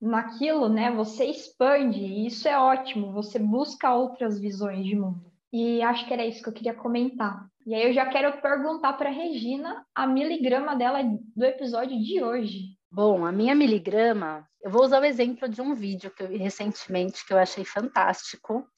naquilo, 0.01 0.69
né? 0.69 0.91
Você 0.93 1.27
expande, 1.27 2.01
e 2.01 2.27
isso 2.27 2.49
é 2.49 2.59
ótimo, 2.59 3.13
você 3.13 3.39
busca 3.39 3.93
outras 3.93 4.39
visões 4.39 4.85
de 4.85 4.95
mundo. 4.95 5.31
E 5.53 5.83
acho 5.83 6.07
que 6.07 6.13
era 6.13 6.25
isso 6.25 6.43
que 6.43 6.49
eu 6.49 6.55
queria 6.55 6.75
comentar. 6.75 7.51
E 7.67 7.75
aí 7.75 7.83
eu 7.83 7.93
já 7.93 8.07
quero 8.07 8.41
perguntar 8.41 8.95
para 8.95 9.11
Regina 9.11 9.85
a 9.95 10.07
miligrama 10.07 10.75
dela 10.77 11.01
do 11.37 11.45
episódio 11.45 11.99
de 12.01 12.23
hoje. 12.23 12.80
Bom, 12.93 13.25
a 13.25 13.31
minha 13.31 13.55
miligrama, 13.55 14.49
eu 14.61 14.69
vou 14.69 14.83
usar 14.83 15.01
o 15.01 15.05
exemplo 15.05 15.49
de 15.49 15.63
um 15.63 15.75
vídeo 15.77 16.11
que 16.11 16.25
eu 16.25 16.29
vi 16.29 16.37
recentemente 16.37 17.25
que 17.25 17.33
eu 17.33 17.39
achei 17.39 17.65
fantástico, 17.65 18.69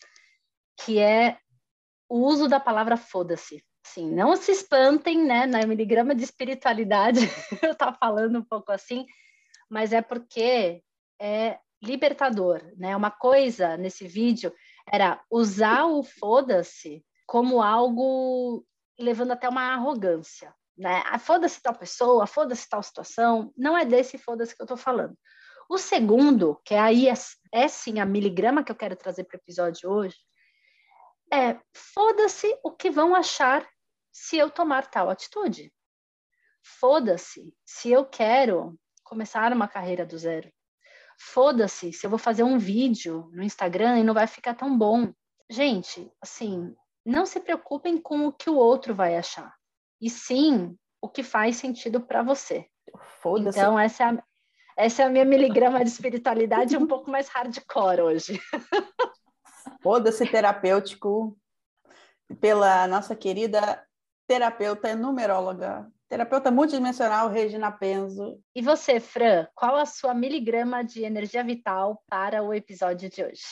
que 0.84 0.98
é 0.98 1.38
o 2.10 2.18
uso 2.18 2.46
da 2.46 2.60
palavra 2.60 2.96
foda-se. 2.98 3.64
Assim, 3.84 4.14
não 4.14 4.36
se 4.36 4.52
espantem, 4.52 5.24
né? 5.24 5.46
Na 5.46 5.66
miligrama 5.66 6.14
de 6.14 6.24
espiritualidade, 6.24 7.20
eu 7.62 7.72
estou 7.72 7.92
falando 7.94 8.38
um 8.38 8.44
pouco 8.44 8.70
assim, 8.70 9.06
mas 9.68 9.94
é 9.94 10.02
porque 10.02 10.82
é 11.18 11.58
libertador, 11.82 12.62
né? 12.76 12.94
Uma 12.94 13.10
coisa 13.10 13.78
nesse 13.78 14.06
vídeo 14.06 14.52
era 14.86 15.22
usar 15.30 15.86
o 15.86 16.02
foda-se 16.02 17.02
como 17.26 17.62
algo 17.62 18.62
levando 18.98 19.32
até 19.32 19.48
uma 19.48 19.72
arrogância, 19.72 20.54
né? 20.82 21.02
Ah, 21.06 21.18
foda-se 21.18 21.62
tal 21.62 21.74
pessoa, 21.74 22.26
foda-se 22.26 22.68
tal 22.68 22.82
situação. 22.82 23.52
Não 23.56 23.78
é 23.78 23.84
desse 23.84 24.18
foda-se 24.18 24.54
que 24.54 24.60
eu 24.60 24.64
estou 24.64 24.76
falando. 24.76 25.16
O 25.70 25.78
segundo, 25.78 26.60
que 26.64 26.74
aí 26.74 27.08
é, 27.08 27.14
é 27.52 27.68
sim 27.68 28.00
a 28.00 28.04
miligrama 28.04 28.64
que 28.64 28.72
eu 28.72 28.76
quero 28.76 28.96
trazer 28.96 29.24
para 29.24 29.36
o 29.36 29.40
episódio 29.40 29.88
hoje, 29.88 30.16
é 31.32 31.58
foda-se 31.72 32.58
o 32.62 32.72
que 32.72 32.90
vão 32.90 33.14
achar 33.14 33.66
se 34.12 34.36
eu 34.36 34.50
tomar 34.50 34.90
tal 34.90 35.08
atitude. 35.08 35.72
Foda-se 36.62 37.54
se 37.64 37.90
eu 37.90 38.04
quero 38.04 38.78
começar 39.04 39.52
uma 39.52 39.68
carreira 39.68 40.04
do 40.04 40.18
zero. 40.18 40.52
Foda-se 41.18 41.92
se 41.92 42.04
eu 42.04 42.10
vou 42.10 42.18
fazer 42.18 42.42
um 42.42 42.58
vídeo 42.58 43.30
no 43.32 43.42
Instagram 43.42 44.00
e 44.00 44.04
não 44.04 44.14
vai 44.14 44.26
ficar 44.26 44.54
tão 44.54 44.76
bom. 44.76 45.12
Gente, 45.48 46.10
assim, 46.20 46.74
não 47.06 47.24
se 47.24 47.40
preocupem 47.40 47.98
com 47.98 48.26
o 48.26 48.32
que 48.32 48.50
o 48.50 48.56
outro 48.56 48.94
vai 48.94 49.16
achar, 49.16 49.54
e 50.02 50.10
sim 50.10 50.76
o 51.00 51.08
que 51.08 51.22
faz 51.22 51.56
sentido 51.56 52.00
para 52.00 52.22
você. 52.22 52.66
Foda-se. 53.22 53.58
Então, 53.58 53.78
essa 53.78 54.02
é, 54.02 54.06
a, 54.06 54.24
essa 54.76 55.02
é 55.02 55.06
a 55.06 55.08
minha 55.08 55.24
miligrama 55.24 55.82
de 55.84 55.90
espiritualidade 55.90 56.76
um 56.76 56.86
pouco 56.86 57.08
mais 57.08 57.28
hardcore 57.28 58.00
hoje. 58.00 58.40
Foda-se 59.80 60.26
terapêutico 60.26 61.38
pela 62.40 62.86
nossa 62.88 63.14
querida 63.14 63.84
terapeuta 64.26 64.94
numeróloga, 64.96 65.86
terapeuta 66.08 66.50
multidimensional 66.50 67.28
Regina 67.28 67.70
Penzo. 67.70 68.40
E 68.54 68.62
você, 68.62 68.98
Fran, 68.98 69.46
qual 69.54 69.76
a 69.76 69.86
sua 69.86 70.14
miligrama 70.14 70.82
de 70.82 71.04
energia 71.04 71.44
vital 71.44 72.02
para 72.08 72.42
o 72.42 72.52
episódio 72.52 73.08
de 73.08 73.22
hoje? 73.22 73.42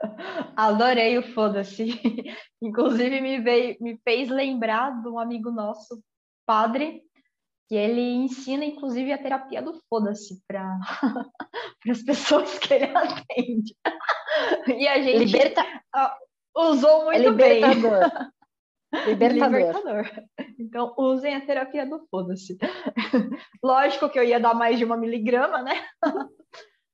Adorei 0.56 1.18
o 1.18 1.22
foda-se. 1.34 1.86
Inclusive 2.62 3.20
me 3.20 3.40
veio, 3.40 3.76
me 3.80 3.98
fez 4.04 4.28
lembrar 4.28 5.02
de 5.02 5.08
um 5.08 5.18
amigo 5.18 5.50
nosso, 5.50 6.02
padre, 6.46 7.02
que 7.68 7.74
ele 7.74 8.00
ensina 8.00 8.64
inclusive 8.64 9.12
a 9.12 9.18
terapia 9.18 9.60
do 9.60 9.80
foda-se 9.88 10.40
para 10.46 10.78
as 11.90 12.02
pessoas 12.02 12.58
que 12.58 12.74
ele 12.74 12.96
atende. 12.96 13.76
E 14.68 14.86
a 14.86 15.00
gente 15.02 15.24
Liberta... 15.24 15.64
usou 16.54 17.04
muito 17.04 17.30
libertador. 17.30 18.00
bem. 18.00 19.06
Libertador. 19.06 19.58
Libertador. 19.58 20.10
Então, 20.58 20.94
usem 20.96 21.34
a 21.34 21.44
terapia 21.44 21.84
do 21.84 22.06
foda-se. 22.08 22.56
Lógico 23.62 24.08
que 24.08 24.18
eu 24.18 24.24
ia 24.24 24.40
dar 24.40 24.54
mais 24.54 24.78
de 24.78 24.84
uma 24.84 24.96
miligrama, 24.96 25.62
né? 25.62 25.84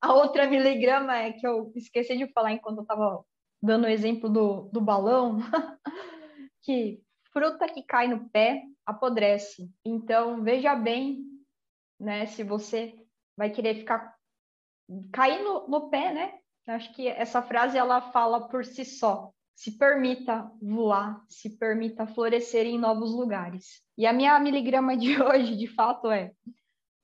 A 0.03 0.13
outra 0.13 0.49
miligrama 0.49 1.17
é 1.17 1.33
que 1.33 1.47
eu 1.47 1.73
esqueci 1.77 2.17
de 2.17 2.27
falar 2.33 2.53
enquanto 2.53 2.79
eu 2.79 2.83
estava 2.83 3.25
dando 3.63 3.85
o 3.85 3.89
exemplo 3.89 4.29
do, 4.29 4.63
do 4.73 4.81
balão, 4.81 5.39
que 6.63 7.01
fruta 7.33 7.69
que 7.69 7.85
cai 7.85 8.09
no 8.09 8.29
pé 8.29 8.65
apodrece. 8.85 9.71
Então, 9.85 10.43
veja 10.43 10.75
bem, 10.75 11.25
né, 12.01 12.27
se 12.27 12.43
você 12.43 12.93
vai 13.37 13.51
querer 13.51 13.77
ficar 13.77 14.13
cair 15.13 15.43
no, 15.45 15.69
no 15.69 15.89
pé, 15.89 16.13
né? 16.13 16.35
Acho 16.67 16.93
que 16.95 17.07
essa 17.07 17.41
frase 17.41 17.79
ela 17.79 18.01
fala 18.13 18.49
por 18.49 18.65
si 18.65 18.85
só. 18.85 19.31
Se 19.55 19.79
permita 19.79 20.51
voar, 20.61 21.23
se 21.29 21.57
permita 21.57 22.07
florescer 22.07 22.67
em 22.67 22.79
novos 22.79 23.13
lugares. 23.13 23.83
E 23.97 24.05
a 24.07 24.13
minha 24.13 24.39
miligrama 24.41 24.97
de 24.97 25.15
hoje, 25.23 25.57
de 25.57 25.69
fato, 25.69 26.11
é 26.11 26.33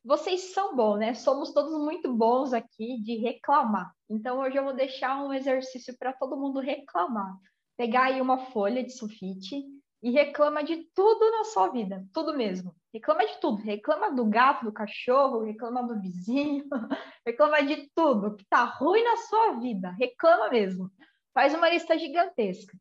vocês 0.04 0.52
são 0.52 0.74
bons, 0.74 0.98
né? 0.98 1.14
Somos 1.14 1.52
todos 1.52 1.72
muito 1.78 2.12
bons 2.12 2.52
aqui 2.52 3.00
de 3.02 3.16
reclamar. 3.16 3.92
Então, 4.08 4.38
hoje 4.40 4.56
eu 4.56 4.64
vou 4.64 4.72
deixar 4.72 5.22
um 5.22 5.32
exercício 5.32 5.96
para 5.98 6.12
todo 6.12 6.36
mundo 6.36 6.60
reclamar. 6.60 7.36
Pegar 7.76 8.04
aí 8.04 8.20
uma 8.20 8.38
folha 8.38 8.82
de 8.82 8.92
sulfite 8.92 9.64
e 10.02 10.10
reclama 10.10 10.62
de 10.62 10.84
tudo 10.94 11.30
na 11.30 11.44
sua 11.44 11.68
vida, 11.68 12.06
tudo 12.12 12.36
mesmo. 12.36 12.74
Reclama 12.92 13.26
de 13.26 13.40
tudo. 13.40 13.62
Reclama 13.62 14.10
do 14.10 14.24
gato, 14.26 14.64
do 14.64 14.72
cachorro, 14.72 15.44
reclama 15.44 15.82
do 15.82 16.00
vizinho, 16.00 16.64
reclama 17.26 17.62
de 17.62 17.90
tudo 17.94 18.36
que 18.36 18.44
tá 18.46 18.64
ruim 18.64 19.02
na 19.02 19.16
sua 19.16 19.52
vida. 19.60 19.90
Reclama 19.98 20.48
mesmo. 20.48 20.90
Faz 21.34 21.54
uma 21.54 21.68
lista 21.68 21.98
gigantesca. 21.98 22.76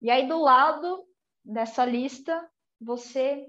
E 0.00 0.10
aí, 0.10 0.26
do 0.26 0.40
lado 0.40 1.04
dessa 1.44 1.84
lista, 1.84 2.48
você 2.80 3.46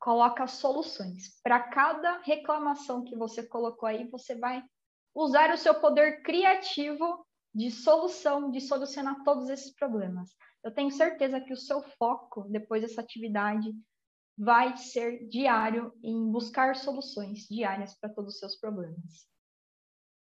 coloca 0.00 0.46
soluções. 0.46 1.40
Para 1.42 1.60
cada 1.60 2.18
reclamação 2.22 3.04
que 3.04 3.14
você 3.14 3.46
colocou 3.46 3.86
aí, 3.86 4.08
você 4.08 4.34
vai 4.34 4.64
usar 5.14 5.52
o 5.52 5.58
seu 5.58 5.74
poder 5.74 6.22
criativo 6.22 7.24
de 7.54 7.70
solução, 7.70 8.50
de 8.50 8.60
solucionar 8.60 9.22
todos 9.22 9.50
esses 9.50 9.74
problemas. 9.74 10.30
Eu 10.64 10.72
tenho 10.72 10.90
certeza 10.90 11.40
que 11.40 11.52
o 11.52 11.56
seu 11.56 11.82
foco 11.82 12.46
depois 12.48 12.82
dessa 12.82 13.00
atividade 13.00 13.70
vai 14.38 14.76
ser 14.76 15.28
diário 15.28 15.92
em 16.02 16.30
buscar 16.30 16.74
soluções 16.76 17.46
diárias 17.48 17.94
para 17.94 18.08
todos 18.08 18.34
os 18.34 18.38
seus 18.38 18.56
problemas. 18.56 19.28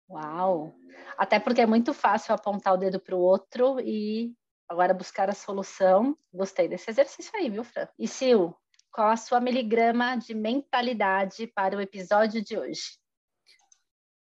Uau! 0.09 0.73
Até 1.19 1.41
porque 1.41 1.63
é 1.63 1.67
muito 1.67 1.93
fácil 1.93 2.35
apontar 2.35 2.75
o 2.75 2.77
dedo 2.77 3.01
para 3.01 3.17
o 3.17 3.21
outro 3.21 3.81
e 3.81 4.35
agora 4.69 4.95
buscar 4.95 5.29
a 5.31 5.35
solução. 5.35 6.17
Gostei 6.33 6.69
desse 6.69 6.91
exercício 6.91 7.33
aí, 7.35 7.49
viu, 7.49 7.65
Fran? 7.65 7.89
E 7.99 8.07
Sil, 8.07 8.55
qual 8.95 9.09
a 9.09 9.17
sua 9.17 9.41
miligrama 9.41 10.15
de 10.17 10.33
mentalidade 10.33 11.49
para 11.49 11.77
o 11.77 11.81
episódio 11.81 12.41
de 12.41 12.57
hoje? 12.57 12.97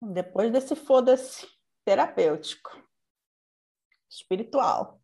Depois 0.01 0.49
desse 0.49 0.77
foda-se 0.77 1.45
terapêutico, 1.83 2.71
espiritual, 4.09 5.01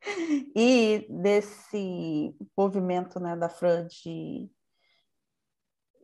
e 0.56 1.06
desse 1.08 2.36
movimento 2.58 3.20
né, 3.20 3.36
da 3.36 3.48
Fran 3.48 3.86
de 3.86 4.50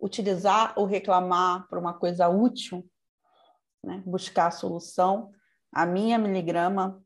utilizar 0.01 0.73
ou 0.79 0.87
reclamar 0.87 1.67
por 1.69 1.77
uma 1.77 1.99
coisa 1.99 2.29
útil, 2.29 2.89
né, 3.83 4.01
buscar 4.07 4.47
a 4.47 4.53
solução, 4.53 5.33
a 5.73 5.85
minha 5.85 6.17
miligrama 6.19 7.03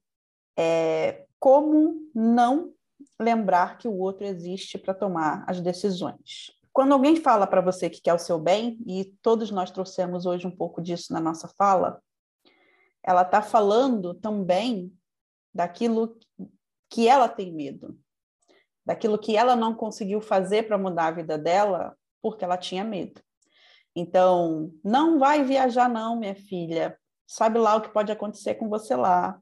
é 0.59 1.27
como 1.41 2.11
não 2.15 2.74
lembrar 3.21 3.79
que 3.79 3.89
o 3.89 3.97
outro 3.97 4.27
existe 4.27 4.79
para 4.79 4.95
tomar 4.95 5.45
as 5.49 5.61
decisões. 5.61 6.53
Quando 6.73 6.93
alguém 6.93 7.17
fala 7.17 7.47
para 7.47 7.61
você 7.61 7.89
que 7.89 8.01
quer 8.01 8.15
o 8.15 8.19
seu 8.19 8.39
bem, 8.39 8.79
e 8.87 9.05
todos 9.23 9.51
nós 9.51 9.71
trouxemos 9.71 10.27
hoje 10.27 10.47
um 10.47 10.57
pouco 10.57 10.83
disso 10.83 11.13
na 11.13 11.21
nossa 11.21 11.49
fala, 11.57 12.03
ela 13.03 13.23
está 13.23 13.41
falando 13.41 14.15
também 14.15 14.93
daquilo 15.55 16.19
que 16.91 17.07
ela 17.07 17.29
tem 17.29 17.53
medo, 17.53 17.97
daquilo 18.85 19.19
que 19.19 19.37
ela 19.37 19.55
não 19.55 19.75
conseguiu 19.75 20.21
fazer 20.21 20.67
para 20.67 20.79
mudar 20.79 21.07
a 21.07 21.13
vida 21.13 21.39
dela 21.39 21.97
porque 22.21 22.45
ela 22.45 22.57
tinha 22.57 22.83
medo. 22.83 23.21
Então, 23.95 24.73
não 24.83 25.19
vai 25.19 25.45
viajar 25.45 25.89
não, 25.89 26.19
minha 26.19 26.35
filha. 26.35 26.99
Sabe 27.27 27.59
lá 27.59 27.77
o 27.77 27.81
que 27.81 27.93
pode 27.93 28.11
acontecer 28.11 28.55
com 28.55 28.69
você 28.69 28.97
lá. 28.97 29.41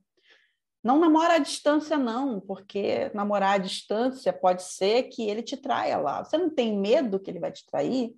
Não 0.83 0.99
namora 0.99 1.35
à 1.35 1.38
distância, 1.38 1.97
não, 1.97 2.40
porque 2.40 3.11
namorar 3.14 3.55
à 3.55 3.59
distância 3.59 4.33
pode 4.33 4.64
ser 4.64 5.05
que 5.05 5.23
ele 5.29 5.42
te 5.42 5.57
traia 5.57 5.97
lá. 5.97 6.25
Você 6.25 6.37
não 6.37 6.51
tem 6.51 6.77
medo 6.77 7.21
que 7.21 7.31
ele 7.31 7.38
vai 7.38 7.53
te 7.53 7.64
trair? 7.66 8.14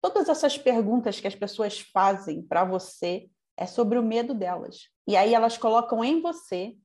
Todas 0.00 0.28
essas 0.28 0.56
perguntas 0.56 1.18
que 1.18 1.26
as 1.26 1.34
pessoas 1.34 1.80
fazem 1.80 2.42
para 2.42 2.64
você 2.64 3.28
é 3.56 3.66
sobre 3.66 3.98
o 3.98 4.02
medo 4.02 4.32
delas. 4.34 4.88
E 5.06 5.16
aí 5.16 5.34
elas 5.34 5.58
colocam 5.58 6.04
em 6.04 6.22
você 6.22 6.76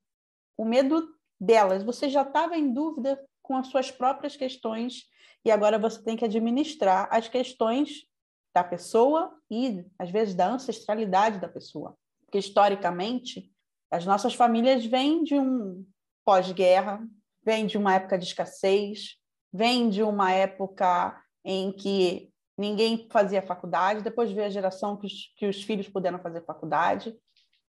o 0.57 0.65
medo 0.65 1.07
delas. 1.39 1.83
Você 1.83 2.09
já 2.09 2.23
estava 2.23 2.57
em 2.57 2.73
dúvida 2.73 3.23
com 3.41 3.55
as 3.55 3.67
suas 3.67 3.91
próprias 3.91 4.35
questões 4.35 5.03
e 5.45 5.51
agora 5.51 5.77
você 5.77 6.01
tem 6.03 6.17
que 6.17 6.25
administrar 6.25 7.07
as 7.11 7.27
questões 7.27 8.07
da 8.53 8.63
pessoa 8.63 9.37
e, 9.51 9.85
às 9.99 10.09
vezes, 10.09 10.33
da 10.33 10.49
ancestralidade 10.49 11.39
da 11.39 11.47
pessoa. 11.47 11.95
Porque, 12.25 12.39
historicamente, 12.39 13.53
as 13.95 14.05
nossas 14.05 14.33
famílias 14.33 14.85
vêm 14.85 15.23
de 15.23 15.35
um 15.35 15.85
pós-guerra, 16.25 17.01
vêm 17.43 17.65
de 17.65 17.77
uma 17.77 17.95
época 17.95 18.17
de 18.17 18.25
escassez, 18.25 19.15
vêm 19.53 19.89
de 19.89 20.03
uma 20.03 20.31
época 20.33 21.17
em 21.45 21.71
que 21.71 22.29
ninguém 22.57 23.07
fazia 23.09 23.41
faculdade, 23.41 24.03
depois 24.03 24.31
veio 24.31 24.47
a 24.47 24.49
geração 24.49 24.97
que 24.97 25.05
os, 25.05 25.33
que 25.37 25.47
os 25.47 25.63
filhos 25.63 25.87
puderam 25.87 26.19
fazer 26.19 26.41
faculdade. 26.41 27.15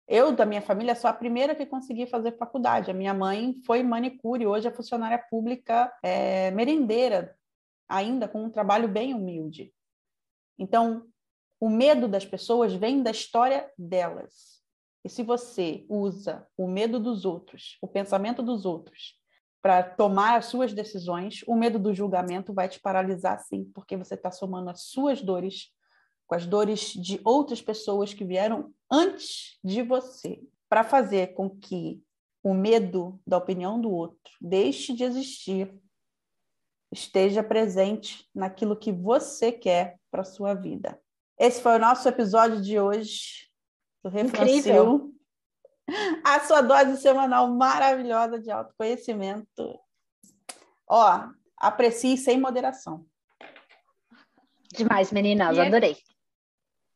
Eu, 0.06 0.32
da 0.32 0.44
minha 0.44 0.60
família, 0.60 0.94
sou 0.94 1.08
a 1.08 1.14
primeira 1.14 1.54
que 1.54 1.64
consegui 1.64 2.06
fazer 2.06 2.36
faculdade. 2.36 2.90
A 2.90 2.94
minha 2.94 3.14
mãe 3.14 3.54
foi 3.64 3.82
manicure, 3.82 4.46
hoje 4.46 4.68
é 4.68 4.70
funcionária 4.70 5.18
pública 5.30 5.90
é, 6.02 6.50
merendeira, 6.50 7.34
ainda 7.88 8.28
com 8.28 8.44
um 8.44 8.50
trabalho 8.50 8.88
bem 8.88 9.14
humilde. 9.14 9.72
Então, 10.58 11.06
o 11.58 11.70
medo 11.70 12.06
das 12.08 12.26
pessoas 12.26 12.74
vem 12.74 13.02
da 13.02 13.10
história 13.10 13.70
delas. 13.78 14.59
E 15.04 15.08
se 15.08 15.22
você 15.22 15.84
usa 15.88 16.46
o 16.56 16.68
medo 16.68 17.00
dos 17.00 17.24
outros, 17.24 17.78
o 17.80 17.88
pensamento 17.88 18.42
dos 18.42 18.66
outros, 18.66 19.18
para 19.62 19.82
tomar 19.82 20.36
as 20.36 20.46
suas 20.46 20.72
decisões, 20.72 21.42
o 21.46 21.54
medo 21.54 21.78
do 21.78 21.94
julgamento 21.94 22.52
vai 22.52 22.68
te 22.68 22.80
paralisar 22.80 23.38
sim, 23.40 23.70
porque 23.74 23.96
você 23.96 24.14
está 24.14 24.30
somando 24.30 24.70
as 24.70 24.82
suas 24.84 25.22
dores 25.22 25.70
com 26.26 26.36
as 26.36 26.46
dores 26.46 26.92
de 26.92 27.20
outras 27.24 27.60
pessoas 27.60 28.14
que 28.14 28.24
vieram 28.24 28.72
antes 28.88 29.58
de 29.64 29.82
você, 29.82 30.40
para 30.68 30.84
fazer 30.84 31.34
com 31.34 31.50
que 31.50 32.00
o 32.40 32.54
medo 32.54 33.20
da 33.26 33.36
opinião 33.36 33.80
do 33.80 33.90
outro 33.90 34.32
deixe 34.40 34.94
de 34.94 35.02
existir, 35.02 35.74
esteja 36.92 37.42
presente 37.42 38.28
naquilo 38.32 38.76
que 38.76 38.92
você 38.92 39.50
quer 39.50 39.98
para 40.08 40.22
sua 40.22 40.54
vida. 40.54 41.00
Esse 41.36 41.60
foi 41.60 41.74
o 41.74 41.80
nosso 41.80 42.08
episódio 42.08 42.62
de 42.62 42.78
hoje 42.78 43.49
do 44.02 44.10
Refrancil. 44.10 45.14
A 46.24 46.40
sua 46.40 46.60
dose 46.60 47.00
semanal 47.00 47.50
maravilhosa 47.50 48.38
de 48.38 48.50
autoconhecimento. 48.50 49.78
Ó, 50.88 51.28
aprecie 51.56 52.16
sem 52.16 52.38
moderação. 52.38 53.04
Demais, 54.72 55.10
meninas, 55.10 55.56
e 55.56 55.60
adorei. 55.60 55.96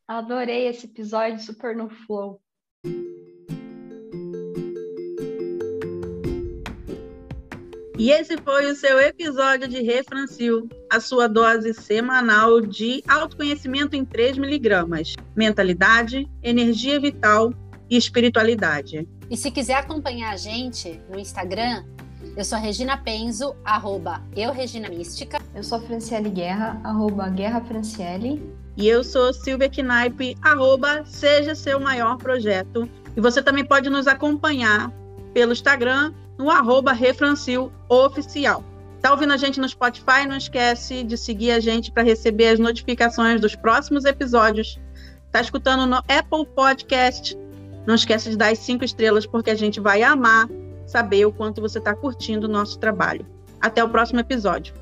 Adorei 0.07 0.67
esse 0.67 0.85
episódio 0.85 1.39
super 1.39 1.75
no 1.75 1.89
flow. 1.89 2.41
E 7.97 8.11
esse 8.11 8.37
foi 8.37 8.69
o 8.69 8.75
seu 8.75 8.99
episódio 8.99 9.69
de 9.69 9.81
Refrancil, 9.81 10.67
a 10.91 10.99
sua 10.99 11.27
dose 11.27 11.73
semanal 11.73 12.59
de 12.59 13.01
autoconhecimento 13.07 13.95
em 13.95 14.03
3 14.03 14.37
miligramas, 14.37 15.14
mentalidade, 15.35 16.29
energia 16.41 16.99
vital 16.99 17.53
e 17.89 17.97
espiritualidade. 17.97 19.07
E 19.29 19.35
se 19.35 19.51
quiser 19.51 19.75
acompanhar 19.75 20.33
a 20.33 20.37
gente 20.37 21.01
no 21.09 21.19
Instagram, 21.19 21.83
eu 22.35 22.43
sou 22.43 22.59
Regina 22.59 22.97
Penzo, 22.97 23.55
arroba 23.63 24.21
eu 24.35 24.51
Regina 24.51 24.89
Mística. 24.89 25.39
Eu 25.53 25.63
sou 25.63 25.79
Franciele 25.79 26.29
Guerra, 26.29 26.79
arroba 26.83 27.29
Guerra 27.29 27.61
Franciele. 27.61 28.41
E 28.77 28.87
eu 28.87 29.03
sou 29.03 29.33
Silvia 29.33 29.69
Knaip, 29.69 30.35
arroba 30.41 31.05
Seja 31.05 31.55
Seu 31.55 31.79
Maior 31.79 32.17
Projeto. 32.17 32.89
E 33.15 33.21
você 33.21 33.41
também 33.41 33.63
pode 33.63 33.89
nos 33.89 34.05
acompanhar 34.05 34.91
pelo 35.33 35.53
Instagram, 35.53 36.13
no 36.37 36.49
arroba 36.49 36.91
Refrancil 36.91 37.71
Oficial. 37.87 38.63
Tá 39.01 39.11
ouvindo 39.11 39.33
a 39.33 39.37
gente 39.37 39.59
no 39.59 39.69
Spotify? 39.69 40.25
Não 40.27 40.35
esquece 40.35 41.03
de 41.03 41.17
seguir 41.17 41.51
a 41.51 41.59
gente 41.59 41.91
para 41.91 42.03
receber 42.03 42.47
as 42.47 42.59
notificações 42.59 43.39
dos 43.39 43.55
próximos 43.55 44.03
episódios. 44.03 44.79
Tá 45.35 45.41
escutando 45.41 45.85
no 45.85 45.97
Apple 45.97 46.45
Podcast? 46.55 47.37
Não 47.85 47.95
esquece 47.95 48.29
de 48.29 48.37
dar 48.37 48.53
as 48.53 48.59
cinco 48.59 48.85
estrelas, 48.85 49.25
porque 49.25 49.49
a 49.49 49.55
gente 49.55 49.81
vai 49.81 50.01
amar 50.01 50.47
saber 50.87 51.25
o 51.25 51.31
quanto 51.33 51.59
você 51.59 51.77
está 51.77 51.93
curtindo 51.93 52.47
o 52.47 52.49
nosso 52.49 52.79
trabalho. 52.79 53.25
Até 53.59 53.83
o 53.83 53.89
próximo 53.89 54.21
episódio. 54.21 54.73